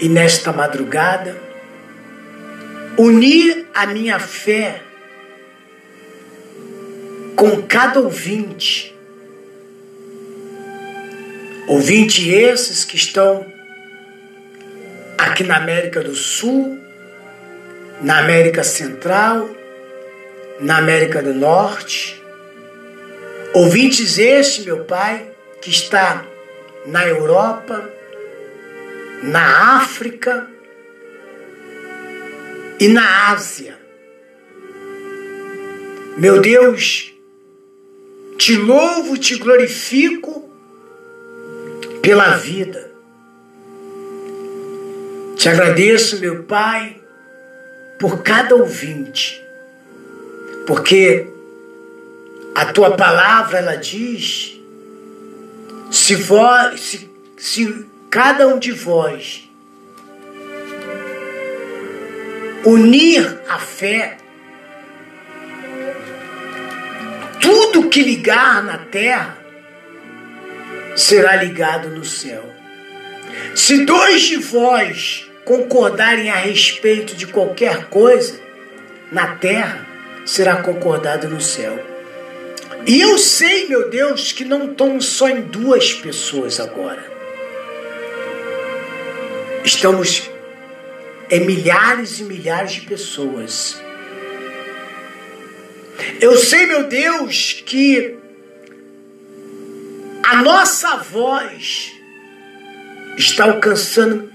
e 0.00 0.08
nesta 0.08 0.50
madrugada, 0.50 1.36
unir 2.96 3.66
a 3.74 3.86
minha 3.86 4.18
fé 4.18 4.85
com 7.36 7.62
cada 7.62 8.00
ouvinte. 8.00 8.96
Ouvinte 11.68 12.30
esses 12.30 12.84
que 12.84 12.96
estão 12.96 13.44
aqui 15.18 15.44
na 15.44 15.56
América 15.56 16.00
do 16.02 16.14
Sul, 16.14 16.78
na 18.00 18.20
América 18.20 18.64
Central, 18.64 19.48
na 20.60 20.78
América 20.78 21.22
do 21.22 21.34
Norte. 21.34 22.22
Ouvintes 23.52 24.18
este, 24.18 24.62
meu 24.62 24.84
Pai, 24.84 25.28
que 25.60 25.70
está 25.70 26.24
na 26.86 27.06
Europa, 27.06 27.90
na 29.22 29.76
África 29.76 30.48
e 32.78 32.88
na 32.88 33.30
Ásia. 33.32 33.76
Meu 36.16 36.40
Deus, 36.40 37.15
te 38.36 38.56
louvo, 38.56 39.16
te 39.16 39.36
glorifico 39.36 40.48
pela 42.02 42.36
vida. 42.36 42.90
Te 45.36 45.48
agradeço, 45.48 46.20
meu 46.20 46.44
Pai, 46.44 47.00
por 47.98 48.22
cada 48.22 48.54
ouvinte, 48.54 49.42
porque 50.66 51.26
a 52.54 52.66
tua 52.66 52.96
palavra 52.96 53.58
ela 53.58 53.76
diz: 53.76 54.60
se, 55.90 56.14
vós, 56.14 56.80
se, 56.80 57.10
se 57.36 57.86
cada 58.10 58.48
um 58.48 58.58
de 58.58 58.72
vós 58.72 59.48
unir 62.64 63.40
a 63.48 63.58
fé, 63.58 64.18
tudo 67.40 67.88
que 67.88 68.02
ligar 68.02 68.62
na 68.62 68.78
terra 68.78 69.36
será 70.96 71.36
ligado 71.36 71.90
no 71.90 72.04
céu. 72.04 72.44
Se 73.54 73.84
dois 73.84 74.22
de 74.22 74.36
vós 74.36 75.30
concordarem 75.44 76.30
a 76.30 76.36
respeito 76.36 77.14
de 77.14 77.26
qualquer 77.26 77.86
coisa 77.86 78.40
na 79.12 79.36
terra, 79.36 79.86
será 80.24 80.56
concordado 80.56 81.28
no 81.28 81.40
céu. 81.40 81.78
E 82.86 83.00
eu 83.00 83.18
sei, 83.18 83.68
meu 83.68 83.90
Deus, 83.90 84.32
que 84.32 84.44
não 84.44 84.70
estamos 84.70 85.06
só 85.06 85.28
em 85.28 85.42
duas 85.42 85.92
pessoas 85.92 86.60
agora. 86.60 87.04
Estamos 89.64 90.30
em 91.30 91.40
milhares 91.40 92.20
e 92.20 92.24
milhares 92.24 92.72
de 92.72 92.80
pessoas 92.82 93.80
eu 96.20 96.36
sei, 96.36 96.66
meu 96.66 96.84
Deus, 96.84 97.62
que 97.64 98.16
a 100.22 100.42
nossa 100.42 100.96
voz 100.96 101.92
está 103.16 103.44
alcançando 103.44 104.30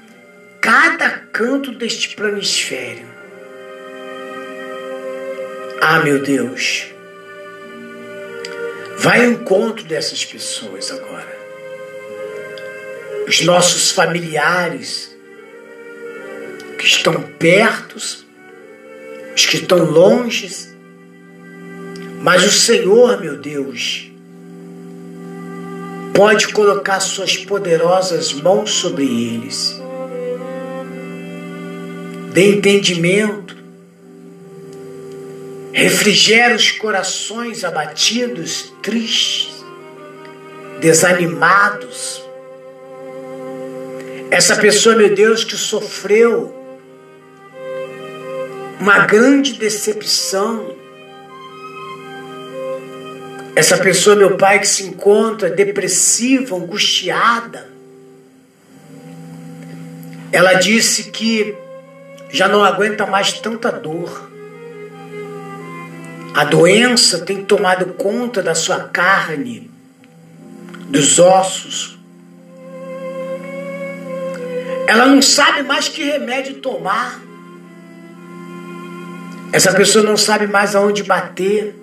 cada 0.60 1.10
canto 1.10 1.72
deste 1.72 2.16
planisfério. 2.16 3.06
Ah, 5.82 6.00
meu 6.00 6.22
Deus, 6.22 6.88
vai 8.98 9.26
ao 9.26 9.32
encontro 9.32 9.84
dessas 9.84 10.24
pessoas 10.24 10.92
agora. 10.92 11.42
Os 13.28 13.42
nossos 13.42 13.92
familiares 13.92 15.16
que 16.78 16.86
estão 16.86 17.22
perto, 17.22 17.96
os 17.96 19.46
que 19.46 19.58
estão 19.58 19.84
longe, 19.84 20.71
mas 22.22 22.46
o 22.46 22.52
Senhor, 22.52 23.20
meu 23.20 23.38
Deus, 23.38 24.12
pode 26.14 26.50
colocar 26.50 27.00
suas 27.00 27.36
poderosas 27.36 28.32
mãos 28.32 28.72
sobre 28.72 29.06
eles. 29.06 29.82
Dê 32.32 32.56
entendimento, 32.56 33.58
refrigera 35.74 36.56
os 36.56 36.72
corações 36.72 37.64
abatidos, 37.64 38.72
tristes, 38.84 39.66
desanimados. 40.80 42.24
Essa 44.30 44.56
pessoa, 44.58 44.96
meu 44.96 45.14
Deus, 45.14 45.44
que 45.44 45.58
sofreu 45.58 46.56
uma 48.80 49.06
grande 49.06 49.54
decepção, 49.54 50.81
essa 53.56 53.78
pessoa, 53.78 54.16
meu 54.16 54.38
pai, 54.38 54.60
que 54.60 54.68
se 54.68 54.84
encontra 54.84 55.50
depressiva, 55.50 56.56
angustiada. 56.56 57.70
Ela 60.32 60.54
disse 60.54 61.12
que 61.12 61.56
já 62.30 62.48
não 62.48 62.64
aguenta 62.64 63.06
mais 63.06 63.34
tanta 63.34 63.70
dor. 63.72 64.30
A 66.34 66.46
doença 66.46 67.20
tem 67.26 67.44
tomado 67.44 67.88
conta 67.94 68.42
da 68.42 68.56
sua 68.56 68.86
carne, 68.86 69.70
dos 70.88 71.20
ossos. 71.20 72.00
Ela 74.88 75.06
não 75.06 75.22
sabe 75.22 75.64
mais 75.64 75.90
que 75.90 76.04
remédio 76.04 76.56
tomar. 76.56 77.20
Essa 79.52 79.74
pessoa 79.74 80.06
não 80.06 80.16
sabe 80.16 80.48
mais 80.48 80.74
aonde 80.74 81.04
bater, 81.04 81.76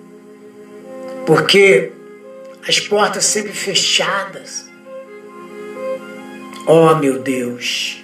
porque 1.29 1.91
as 2.67 2.79
portas 2.79 3.23
sempre 3.23 3.53
fechadas. 3.53 4.67
Oh 6.65 6.95
meu 6.95 7.19
Deus, 7.19 8.03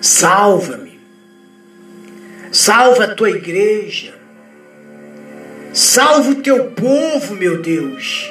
salva-me, 0.00 0.98
salva 2.50 3.04
a 3.04 3.14
tua 3.14 3.28
igreja, 3.28 4.14
salva 5.74 6.30
o 6.30 6.36
teu 6.36 6.70
povo, 6.70 7.34
meu 7.34 7.60
Deus, 7.60 8.30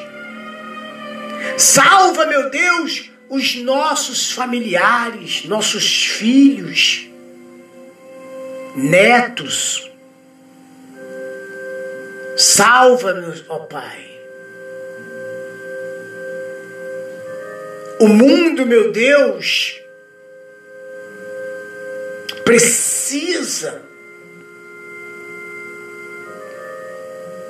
salva, 1.58 2.26
meu 2.26 2.50
Deus, 2.50 3.12
os 3.30 3.54
nossos 3.58 4.32
familiares, 4.32 5.46
nossos 5.46 6.06
filhos, 6.06 7.08
netos. 8.76 9.92
Salva-nos, 12.38 13.44
ó 13.50 13.60
Pai. 13.60 14.20
O 18.00 18.08
mundo, 18.08 18.64
meu 18.64 18.92
Deus, 18.92 19.82
precisa 22.46 23.82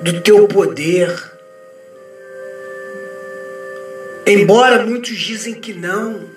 do 0.00 0.22
teu 0.22 0.48
poder. 0.48 1.14
Embora 4.26 4.86
muitos 4.86 5.16
dizem 5.18 5.54
que 5.54 5.74
não, 5.74 6.28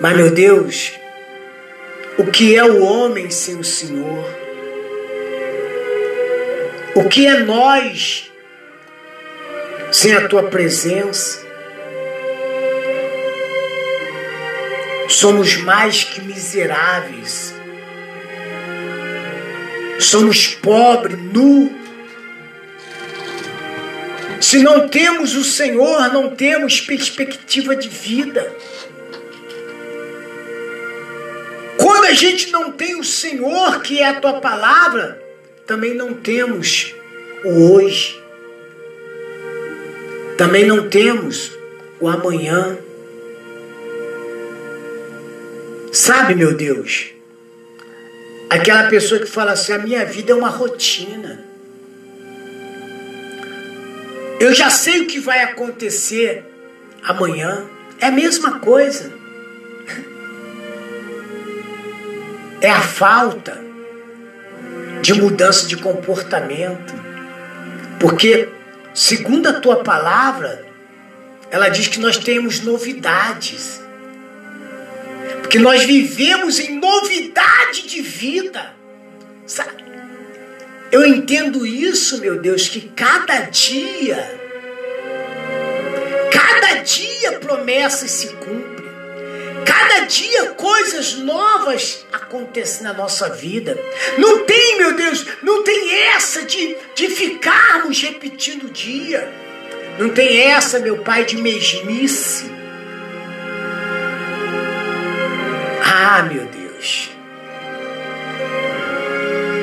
mas 0.00 0.16
meu 0.16 0.30
Deus, 0.30 0.92
o 2.16 2.30
que 2.30 2.56
é 2.56 2.64
o 2.64 2.82
homem 2.84 3.28
sem 3.28 3.58
o 3.58 3.64
Senhor? 3.64 4.49
O 6.94 7.08
que 7.08 7.26
é 7.26 7.38
nós 7.38 8.30
sem 9.92 10.12
a 10.14 10.26
tua 10.26 10.44
presença? 10.44 11.46
Somos 15.08 15.56
mais 15.56 16.02
que 16.02 16.20
miseráveis. 16.20 17.54
Somos 20.00 20.48
pobres, 20.48 21.18
nu. 21.18 21.72
Se 24.40 24.58
não 24.58 24.88
temos 24.88 25.36
o 25.36 25.44
Senhor, 25.44 26.12
não 26.12 26.34
temos 26.34 26.80
perspectiva 26.80 27.76
de 27.76 27.88
vida. 27.88 28.52
Quando 31.76 32.06
a 32.06 32.12
gente 32.14 32.50
não 32.50 32.72
tem 32.72 32.98
o 32.98 33.04
Senhor, 33.04 33.80
que 33.82 34.00
é 34.00 34.08
a 34.08 34.20
tua 34.20 34.40
palavra, 34.40 35.29
também 35.70 35.94
não 35.94 36.12
temos 36.14 36.92
o 37.44 37.74
hoje. 37.74 38.20
Também 40.36 40.66
não 40.66 40.88
temos 40.88 41.52
o 42.00 42.08
amanhã. 42.08 42.76
Sabe, 45.92 46.34
meu 46.34 46.56
Deus, 46.56 47.12
aquela 48.48 48.88
pessoa 48.88 49.20
que 49.20 49.28
fala 49.28 49.52
assim: 49.52 49.72
a 49.72 49.78
minha 49.78 50.04
vida 50.04 50.32
é 50.32 50.34
uma 50.34 50.48
rotina. 50.48 51.44
Eu 54.40 54.52
já 54.52 54.70
sei 54.70 55.02
o 55.02 55.06
que 55.06 55.20
vai 55.20 55.44
acontecer 55.44 56.42
amanhã. 57.04 57.64
É 58.00 58.06
a 58.06 58.10
mesma 58.10 58.58
coisa. 58.58 59.12
É 62.62 62.68
a 62.68 62.82
falta 62.82 63.69
de 65.00 65.14
mudança 65.14 65.66
de 65.66 65.76
comportamento. 65.76 66.94
Porque, 67.98 68.48
segundo 68.94 69.48
a 69.48 69.60
tua 69.60 69.82
palavra, 69.82 70.64
ela 71.50 71.68
diz 71.68 71.88
que 71.88 72.00
nós 72.00 72.16
temos 72.16 72.60
novidades. 72.60 73.80
Porque 75.40 75.58
nós 75.58 75.84
vivemos 75.84 76.58
em 76.58 76.78
novidade 76.78 77.86
de 77.88 78.00
vida. 78.00 78.74
Sabe? 79.46 79.84
Eu 80.92 81.06
entendo 81.06 81.66
isso, 81.66 82.20
meu 82.20 82.40
Deus, 82.40 82.68
que 82.68 82.80
cada 82.80 83.40
dia, 83.42 84.38
cada 86.32 86.82
dia 86.82 87.38
promessas 87.38 88.10
se 88.10 88.28
cumprem. 88.28 88.69
Cada 89.90 90.06
dia 90.06 90.50
coisas 90.50 91.14
novas 91.14 92.06
acontecem 92.12 92.84
na 92.84 92.92
nossa 92.92 93.28
vida. 93.28 93.76
Não 94.18 94.44
tem, 94.44 94.78
meu 94.78 94.94
Deus, 94.94 95.26
não 95.42 95.64
tem 95.64 95.92
essa 96.14 96.44
de, 96.44 96.76
de 96.94 97.08
ficarmos 97.08 98.00
repetindo 98.00 98.68
o 98.68 98.70
dia. 98.70 99.28
Não 99.98 100.10
tem 100.10 100.42
essa, 100.42 100.78
meu 100.78 100.98
Pai, 100.98 101.24
de 101.24 101.36
mesmice. 101.36 102.48
Ah, 105.84 106.22
meu 106.22 106.44
Deus. 106.44 107.10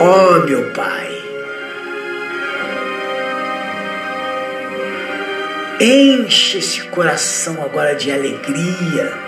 Oh, 0.01 0.45
meu 0.45 0.73
Pai. 0.73 1.23
Enche 5.79 6.57
esse 6.57 6.81
coração 6.89 7.63
agora 7.63 7.95
de 7.95 8.11
alegria. 8.11 9.26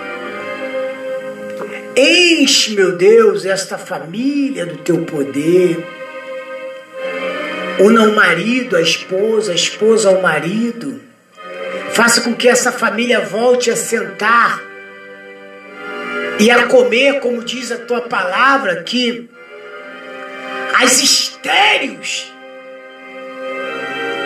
Enche, 2.02 2.70
meu 2.70 2.92
Deus, 2.92 3.44
esta 3.44 3.76
família 3.76 4.64
do 4.64 4.78
teu 4.78 5.04
poder. 5.04 5.86
Una 7.78 8.04
o 8.04 8.16
marido, 8.16 8.74
a 8.74 8.80
esposa, 8.80 9.52
a 9.52 9.54
esposa 9.54 10.08
ao 10.08 10.22
marido. 10.22 10.98
Faça 11.92 12.22
com 12.22 12.34
que 12.34 12.48
essa 12.48 12.72
família 12.72 13.20
volte 13.20 13.70
a 13.70 13.76
sentar 13.76 14.62
e 16.38 16.50
a 16.50 16.68
comer, 16.68 17.20
como 17.20 17.44
diz 17.44 17.70
a 17.70 17.76
tua 17.76 18.00
palavra, 18.00 18.82
que 18.82 19.28
as 20.82 21.02
estéreos 21.02 22.32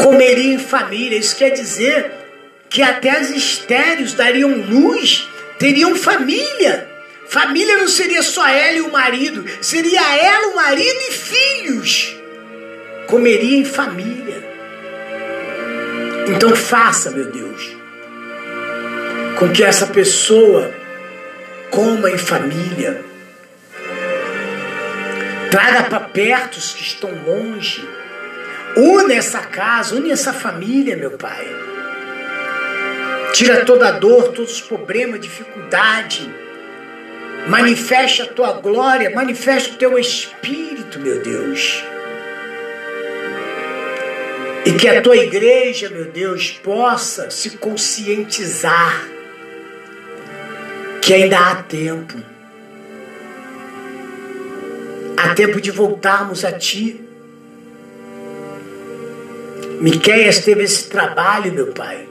comeriam 0.01 0.53
em 0.53 0.59
família. 0.61 1.19
Isso 1.19 1.35
quer 1.35 1.51
dizer 1.51 2.09
que 2.71 2.83
até 2.83 3.11
as 3.11 3.31
estéreos 3.31 4.15
dariam 4.15 4.55
luz, 4.59 5.29
teriam 5.59 5.97
família. 5.97 6.94
Família 7.35 7.79
não 7.79 7.89
seria 7.89 8.23
só 8.23 8.47
ela 8.47 8.77
e 8.77 8.81
o 8.81 8.93
marido, 8.93 9.45
seria 9.61 10.17
ela, 10.17 10.53
o 10.53 10.55
marido 10.55 11.01
e 11.01 11.11
filhos. 11.11 12.17
Comeria 13.09 13.59
em 13.59 13.65
família. 13.65 14.41
Então 16.29 16.55
faça, 16.55 17.11
meu 17.11 17.25
Deus, 17.25 17.77
com 19.37 19.51
que 19.51 19.65
essa 19.65 19.89
pessoa 19.89 20.73
coma 21.73 22.09
em 22.09 22.17
família. 22.17 23.05
Traga 25.51 25.83
para 25.91 26.01
perto 26.01 26.57
os 26.59 26.73
que 26.73 26.83
estão 26.85 27.11
longe. 27.27 27.85
Une 28.77 29.13
essa 29.13 29.41
casa, 29.41 29.97
une 29.97 30.13
essa 30.13 30.33
família, 30.33 30.97
meu 30.97 31.11
Pai. 31.19 31.49
Tira 33.33 33.65
toda 33.65 33.89
a 33.89 33.91
dor, 33.91 34.29
todos 34.29 34.53
os 34.53 34.61
problemas, 34.61 35.21
dificuldade. 35.21 36.44
Manifeste 37.49 38.23
a 38.23 38.27
tua 38.27 38.53
glória, 38.53 39.11
manifeste 39.11 39.73
o 39.73 39.77
teu 39.77 39.99
espírito, 39.99 40.99
meu 40.99 41.23
Deus. 41.23 41.85
E 44.65 44.73
que 44.73 44.89
a 44.89 45.03
tua 45.03 45.17
igreja, 45.17 45.91
meu 45.91 46.07
Deus, 46.07 46.53
possa 46.53 47.31
se 47.31 47.59
conscientizar 47.59 49.07
que 51.03 51.13
ainda 51.13 51.39
há 51.39 51.57
tempo. 51.57 52.15
Há 55.19 55.35
tempo 55.35 55.61
de 55.61 55.71
voltarmos 55.71 56.47
a 56.47 56.53
Ti. 56.53 56.99
Miqueias 59.81 60.39
teve 60.39 60.63
esse 60.63 60.89
trabalho, 60.89 61.53
meu 61.53 61.73
Pai. 61.73 62.09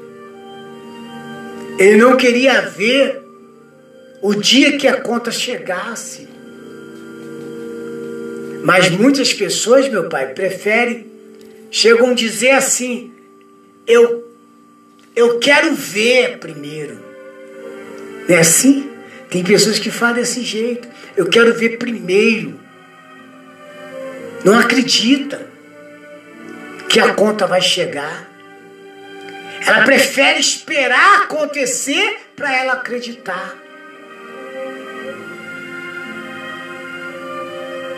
Ele 1.80 1.98
não 1.98 2.16
queria 2.16 2.62
ver 2.62 3.23
o 4.24 4.34
dia 4.34 4.78
que 4.78 4.88
a 4.88 5.02
conta 5.02 5.30
chegasse. 5.30 6.30
Mas 8.64 8.90
muitas 8.90 9.34
pessoas, 9.34 9.90
meu 9.90 10.08
Pai, 10.08 10.34
preferem, 10.34 11.06
chegam 11.70 12.12
a 12.12 12.14
dizer 12.14 12.52
assim: 12.52 13.12
eu, 13.86 14.24
eu 15.14 15.40
quero 15.40 15.76
ver 15.76 16.40
primeiro. 16.40 16.98
Não 18.28 18.38
é 18.38 18.40
assim? 18.40 18.90
Tem 19.30 19.44
pessoas 19.44 19.78
que 19.78 19.92
falam 19.92 20.16
desse 20.16 20.42
jeito. 20.42 20.88
Eu 21.18 21.28
quero 21.28 21.54
ver 21.54 21.78
primeiro. 21.78 22.58
Não 24.46 24.58
acredita 24.58 25.46
que 26.88 26.98
a 26.98 27.14
conta 27.14 27.46
vai 27.46 27.62
chegar. 27.62 28.32
Ela 29.66 29.84
prefere 29.84 30.40
esperar 30.40 31.24
acontecer 31.24 32.20
para 32.38 32.56
ela 32.56 32.74
acreditar. 32.74 33.63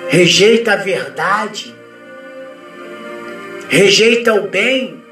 Rejeita 0.09 0.73
a 0.73 0.77
verdade. 0.77 1.75
Rejeita 3.69 4.33
o 4.33 4.49
bem. 4.49 5.03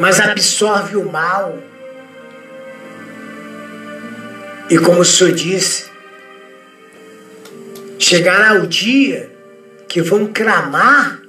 Mas 0.00 0.20
absorve 0.20 0.96
o 0.96 1.10
mal. 1.10 1.58
E 4.70 4.78
como 4.78 5.00
o 5.00 5.04
Senhor 5.04 5.32
disse, 5.32 5.90
chegará 7.98 8.54
o 8.54 8.66
dia 8.66 9.30
que 9.88 10.02
vão 10.02 10.26
clamar 10.26 11.22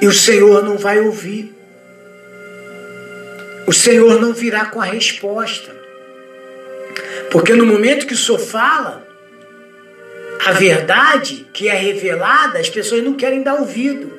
e 0.00 0.06
o 0.06 0.12
Senhor 0.12 0.64
não 0.64 0.78
vai 0.78 1.00
ouvir. 1.00 1.54
O 3.66 3.72
Senhor 3.72 4.20
não 4.20 4.32
virá 4.32 4.66
com 4.66 4.80
a 4.80 4.84
resposta. 4.84 5.77
Porque 7.30 7.54
no 7.54 7.66
momento 7.66 8.06
que 8.06 8.14
o 8.14 8.16
Senhor 8.16 8.38
fala, 8.38 9.06
a 10.44 10.52
verdade 10.52 11.46
que 11.52 11.68
é 11.68 11.74
revelada, 11.74 12.58
as 12.58 12.70
pessoas 12.70 13.02
não 13.02 13.14
querem 13.14 13.42
dar 13.42 13.54
ouvido. 13.54 14.12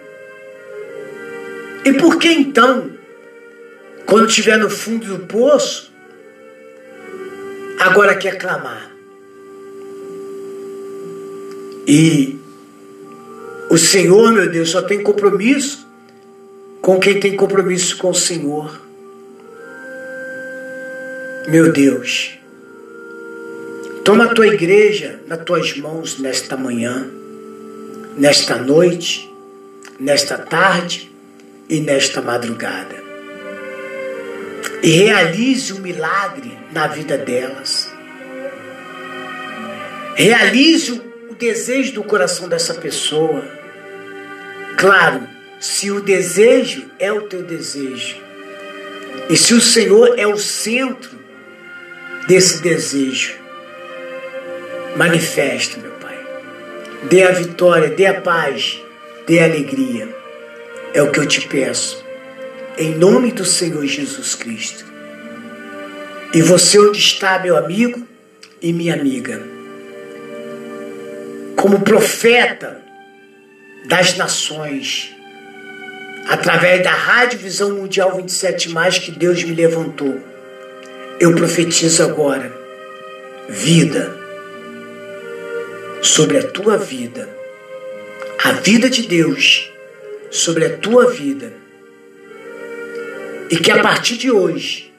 E 1.84 1.94
por 1.94 2.20
que 2.20 2.28
então, 2.28 2.92
quando 4.06 4.28
estiver 4.28 4.58
no 4.58 4.70
fundo 4.70 5.18
do 5.18 5.26
poço, 5.26 5.92
agora 7.80 8.16
quer 8.16 8.38
clamar? 8.38 8.92
E 11.88 12.38
o 13.70 13.78
Senhor, 13.78 14.32
meu 14.32 14.50
Deus, 14.50 14.70
só 14.70 14.82
tem 14.82 15.02
compromisso 15.02 15.88
com 16.82 17.00
quem 17.00 17.20
tem 17.20 17.36
compromisso 17.36 17.98
com 17.98 18.10
o 18.10 18.16
Senhor. 18.16 18.80
Meu 21.48 21.72
Deus, 21.72 22.39
toma 24.10 24.24
a 24.24 24.34
tua 24.34 24.48
igreja 24.48 25.20
nas 25.28 25.44
tuas 25.44 25.78
mãos 25.78 26.18
nesta 26.18 26.58
manhã, 26.58 27.08
nesta 28.18 28.56
noite, 28.56 29.32
nesta 30.00 30.36
tarde 30.36 31.12
e 31.70 31.80
nesta 31.80 32.20
madrugada. 32.20 32.96
E 34.82 34.90
realize 34.90 35.72
o 35.74 35.76
um 35.76 35.82
milagre 35.82 36.58
na 36.72 36.88
vida 36.88 37.20
delas. 37.20 37.88
Realize 40.16 40.92
o 41.30 41.36
desejo 41.36 41.94
do 41.94 42.04
coração 42.04 42.50
dessa 42.50 42.74
pessoa 42.74 43.44
Claro, 44.76 45.28
se 45.60 45.92
o 45.92 46.02
desejo 46.02 46.90
é 46.98 47.12
o 47.12 47.28
teu 47.28 47.44
desejo, 47.44 48.16
e 49.30 49.38
se 49.38 49.54
o 49.54 49.62
Senhor 49.62 50.18
é 50.18 50.26
o 50.26 50.38
centro 50.38 51.12
desse 52.28 52.60
desejo, 52.64 53.39
manifesta, 54.96 55.80
meu 55.80 55.92
Pai. 55.92 56.18
Dê 57.10 57.24
a 57.24 57.32
vitória, 57.32 57.90
dê 57.90 58.06
a 58.06 58.22
paz, 58.22 58.82
dê 59.28 59.40
a 59.40 59.46
alegria. 59.46 60.10
É 60.94 61.02
o 61.02 61.12
que 61.12 61.20
eu 61.20 61.26
te 61.26 61.48
peço. 61.48 62.04
Em 62.78 62.96
nome 62.96 63.32
do 63.32 63.46
Senhor 63.46 63.86
Jesus 63.86 64.36
Cristo. 64.36 64.86
E 66.34 66.42
você 66.42 66.80
onde 66.80 67.00
está, 67.00 67.40
meu 67.40 67.58
amigo 67.58 68.08
e 68.62 68.72
minha 68.72 68.94
amiga? 68.94 69.42
Como 71.56 71.82
profeta, 71.82 72.80
das 73.86 74.16
nações, 74.16 75.16
através 76.28 76.84
da 76.84 76.92
Rádio 76.92 77.40
Visão 77.40 77.72
Mundial 77.72 78.16
27, 78.16 78.70
que 79.02 79.12
Deus 79.12 79.44
me 79.44 79.56
levantou, 79.56 80.20
eu 81.20 81.36
profetizo 81.36 82.04
agora 82.04 82.54
vida 83.50 84.19
sobre 86.02 86.38
a 86.38 86.44
tua 86.44 86.78
vida, 86.78 87.30
a 88.44 88.54
vida 88.54 88.90
de 88.90 89.04
Deus 89.08 89.72
sobre 90.32 90.66
a 90.66 90.78
tua 90.78 91.10
vida, 91.12 91.52
e 93.50 93.58
que 93.58 93.72
a 93.72 93.82
partir 93.82 94.18
de 94.18 94.30
hoje 94.30 94.94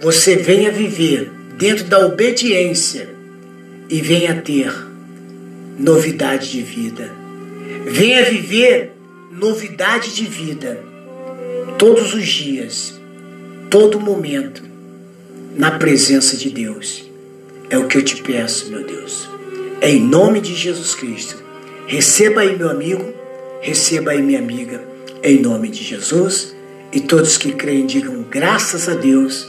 você 0.00 0.36
venha 0.36 0.70
viver 0.70 1.30
dentro 1.56 1.84
da 1.84 2.06
obediência 2.06 3.08
e 3.88 4.00
venha 4.00 4.40
ter 4.40 4.72
novidade 5.78 6.50
de 6.50 6.62
vida 6.62 7.24
Venha 7.86 8.24
viver 8.24 8.92
novidade 9.30 10.14
de 10.14 10.24
vida 10.24 10.80
todos 11.78 12.14
os 12.14 12.26
dias, 12.26 12.98
todo 13.68 14.00
momento, 14.00 14.62
na 15.54 15.72
presença 15.72 16.36
de 16.36 16.48
Deus. 16.48 17.04
É 17.68 17.76
o 17.76 17.86
que 17.86 17.98
eu 17.98 18.02
te 18.02 18.22
peço, 18.22 18.70
meu 18.70 18.86
Deus. 18.86 19.28
É 19.84 19.90
em 19.90 20.00
nome 20.00 20.40
de 20.40 20.54
Jesus 20.54 20.94
Cristo. 20.94 21.44
Receba 21.86 22.40
aí, 22.40 22.56
meu 22.56 22.70
amigo, 22.70 23.04
receba 23.60 24.12
aí, 24.12 24.22
minha 24.22 24.38
amiga, 24.38 24.82
em 25.22 25.42
nome 25.42 25.68
de 25.68 25.84
Jesus. 25.84 26.56
E 26.90 27.00
todos 27.00 27.36
que 27.36 27.52
creem 27.52 27.84
digam 27.84 28.24
graças 28.30 28.88
a 28.88 28.94
Deus 28.94 29.46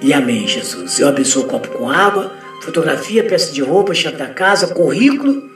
e 0.00 0.12
amém, 0.12 0.48
Jesus. 0.48 0.98
Eu 0.98 1.06
abençoo 1.06 1.44
o 1.44 1.46
copo 1.46 1.68
com 1.68 1.88
água, 1.88 2.32
fotografia, 2.62 3.22
peça 3.22 3.52
de 3.52 3.62
roupa, 3.62 3.94
chave 3.94 4.16
da 4.16 4.26
casa, 4.26 4.74
currículo 4.74 5.48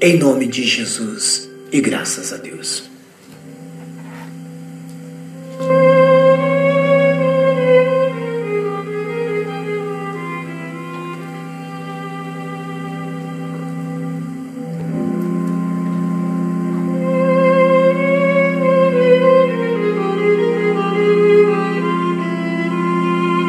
em 0.00 0.16
nome 0.16 0.46
de 0.46 0.64
Jesus 0.64 1.50
e 1.70 1.82
graças 1.82 2.32
a 2.32 2.38
Deus. 2.38 2.91